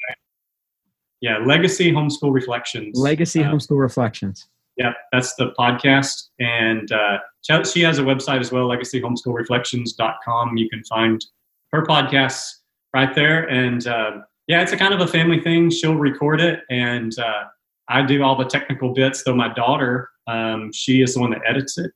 Yeah, 1.22 1.38
Legacy 1.38 1.90
Homeschool 1.90 2.30
Reflections. 2.30 2.98
Legacy 2.98 3.42
uh, 3.42 3.50
Homeschool 3.50 3.80
Reflections. 3.80 4.48
Yep, 4.76 4.96
that's 5.12 5.34
the 5.36 5.52
podcast. 5.58 6.28
And 6.40 6.92
uh, 6.92 7.20
she 7.64 7.80
has 7.80 7.98
a 8.00 8.02
website 8.02 8.40
as 8.40 8.52
well, 8.52 8.68
legacyhomeschoolreflections.com. 8.68 10.56
You 10.58 10.68
can 10.68 10.84
find 10.84 11.24
her 11.72 11.86
podcasts 11.86 12.56
right 12.92 13.14
there. 13.14 13.48
And 13.48 13.86
uh, 13.86 14.18
yeah, 14.46 14.60
it's 14.60 14.72
a 14.72 14.76
kind 14.76 14.92
of 14.92 15.00
a 15.00 15.06
family 15.06 15.40
thing. 15.40 15.70
She'll 15.70 15.96
record 15.96 16.42
it, 16.42 16.64
and 16.68 17.18
uh, 17.18 17.44
I 17.88 18.02
do 18.02 18.22
all 18.22 18.36
the 18.36 18.44
technical 18.44 18.92
bits, 18.92 19.24
though 19.24 19.34
my 19.34 19.52
daughter, 19.54 20.10
um, 20.26 20.70
she 20.74 21.00
is 21.00 21.14
the 21.14 21.20
one 21.20 21.30
that 21.30 21.40
edits 21.48 21.78
it. 21.78 21.92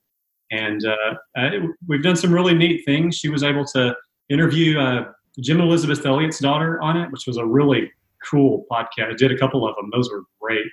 And 0.52 0.84
uh, 0.84 1.50
we've 1.88 2.02
done 2.02 2.14
some 2.14 2.32
really 2.32 2.54
neat 2.54 2.84
things. 2.84 3.16
She 3.16 3.28
was 3.28 3.42
able 3.42 3.64
to 3.66 3.96
interview 4.28 4.78
uh, 4.78 5.06
Jim 5.40 5.60
Elisabeth 5.60 6.04
Elliot's 6.04 6.38
daughter 6.38 6.80
on 6.82 6.96
it, 6.96 7.10
which 7.10 7.26
was 7.26 7.38
a 7.38 7.44
really 7.44 7.90
cool 8.30 8.66
podcast. 8.70 9.10
I 9.10 9.14
did 9.14 9.32
a 9.32 9.38
couple 9.38 9.66
of 9.66 9.74
them. 9.76 9.90
Those 9.92 10.10
were 10.10 10.22
great. 10.40 10.66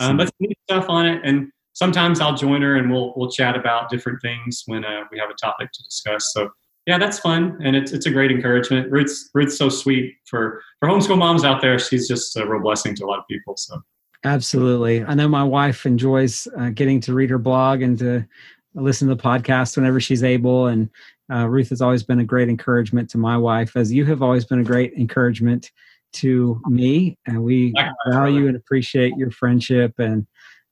Um, 0.00 0.16
but 0.16 0.30
neat 0.38 0.56
stuff 0.68 0.86
on 0.88 1.06
it, 1.06 1.20
and 1.24 1.50
sometimes 1.72 2.20
I'll 2.20 2.36
join 2.36 2.62
her 2.62 2.76
and 2.76 2.90
we'll 2.90 3.12
we'll 3.16 3.30
chat 3.30 3.56
about 3.56 3.90
different 3.90 4.20
things 4.22 4.62
when 4.66 4.84
uh, 4.84 5.04
we 5.10 5.18
have 5.18 5.30
a 5.30 5.34
topic 5.34 5.72
to 5.72 5.82
discuss. 5.82 6.32
So 6.32 6.50
yeah, 6.86 6.98
that's 6.98 7.18
fun, 7.18 7.58
and 7.64 7.74
it's 7.74 7.92
it's 7.92 8.06
a 8.06 8.10
great 8.10 8.30
encouragement. 8.30 8.90
Ruth's 8.92 9.30
Ruth's 9.34 9.56
so 9.56 9.68
sweet 9.68 10.14
for 10.26 10.62
for 10.78 10.88
homeschool 10.88 11.18
moms 11.18 11.44
out 11.44 11.60
there. 11.60 11.78
She's 11.78 12.06
just 12.06 12.36
a 12.36 12.46
real 12.46 12.62
blessing 12.62 12.94
to 12.96 13.04
a 13.04 13.06
lot 13.06 13.18
of 13.18 13.26
people. 13.28 13.56
So 13.56 13.82
absolutely, 14.24 15.04
I 15.04 15.14
know 15.14 15.28
my 15.28 15.44
wife 15.44 15.84
enjoys 15.86 16.46
uh, 16.56 16.70
getting 16.70 17.00
to 17.00 17.14
read 17.14 17.30
her 17.30 17.38
blog 17.38 17.82
and 17.82 17.98
to 17.98 18.26
listen 18.74 19.08
to 19.08 19.14
the 19.14 19.22
podcast 19.22 19.76
whenever 19.76 20.00
she's 20.00 20.22
able. 20.22 20.66
And 20.66 20.90
uh, 21.32 21.48
Ruth 21.48 21.70
has 21.70 21.80
always 21.80 22.02
been 22.02 22.20
a 22.20 22.24
great 22.24 22.48
encouragement 22.48 23.10
to 23.10 23.18
my 23.18 23.36
wife, 23.36 23.76
as 23.76 23.92
you 23.92 24.04
have 24.06 24.22
always 24.22 24.44
been 24.44 24.60
a 24.60 24.64
great 24.64 24.92
encouragement 24.94 25.70
to 26.14 26.60
me. 26.66 27.18
And 27.26 27.42
we 27.42 27.74
value 28.08 28.46
and 28.46 28.56
appreciate 28.56 29.14
your 29.16 29.30
friendship 29.30 29.94
and 29.98 30.26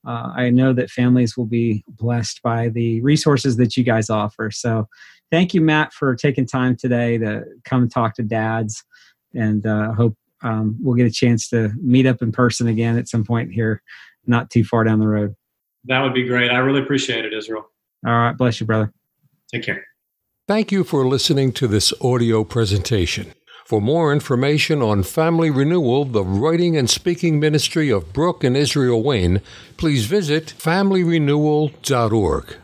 uh, 0.06 0.32
I 0.34 0.50
know 0.50 0.72
that 0.72 0.90
families 0.90 1.36
will 1.36 1.46
be 1.46 1.84
blessed 1.88 2.42
by 2.42 2.68
the 2.68 3.00
resources 3.02 3.56
that 3.58 3.76
you 3.76 3.84
guys 3.84 4.08
offer. 4.08 4.50
So, 4.50 4.88
thank 5.30 5.52
you, 5.52 5.60
Matt, 5.60 5.92
for 5.92 6.14
taking 6.16 6.46
time 6.46 6.76
today 6.76 7.18
to 7.18 7.44
come 7.64 7.88
talk 7.88 8.14
to 8.14 8.22
dads. 8.22 8.82
And 9.34 9.66
uh, 9.66 9.92
hope 9.92 10.16
um, 10.42 10.76
we'll 10.80 10.96
get 10.96 11.06
a 11.06 11.10
chance 11.10 11.48
to 11.50 11.70
meet 11.80 12.06
up 12.06 12.22
in 12.22 12.32
person 12.32 12.66
again 12.66 12.96
at 12.96 13.08
some 13.08 13.24
point 13.24 13.52
here, 13.52 13.82
not 14.26 14.50
too 14.50 14.64
far 14.64 14.84
down 14.84 15.00
the 15.00 15.06
road. 15.06 15.34
That 15.84 16.02
would 16.02 16.14
be 16.14 16.26
great. 16.26 16.50
I 16.50 16.58
really 16.58 16.80
appreciate 16.82 17.24
it, 17.24 17.34
Israel. 17.34 17.66
All 18.06 18.12
right. 18.12 18.36
Bless 18.36 18.60
you, 18.60 18.66
brother. 18.66 18.92
Take 19.52 19.64
care. 19.64 19.84
Thank 20.48 20.72
you 20.72 20.84
for 20.84 21.06
listening 21.06 21.52
to 21.52 21.68
this 21.68 21.92
audio 22.00 22.44
presentation. 22.44 23.32
For 23.66 23.80
more 23.80 24.12
information 24.12 24.82
on 24.82 25.04
Family 25.04 25.48
Renewal, 25.48 26.04
the 26.04 26.24
writing 26.24 26.76
and 26.76 26.90
speaking 26.90 27.38
ministry 27.38 27.88
of 27.88 28.12
Brooke 28.12 28.42
and 28.42 28.56
Israel 28.56 29.00
Wayne, 29.00 29.42
please 29.76 30.06
visit 30.06 30.54
familyrenewal.org. 30.58 32.56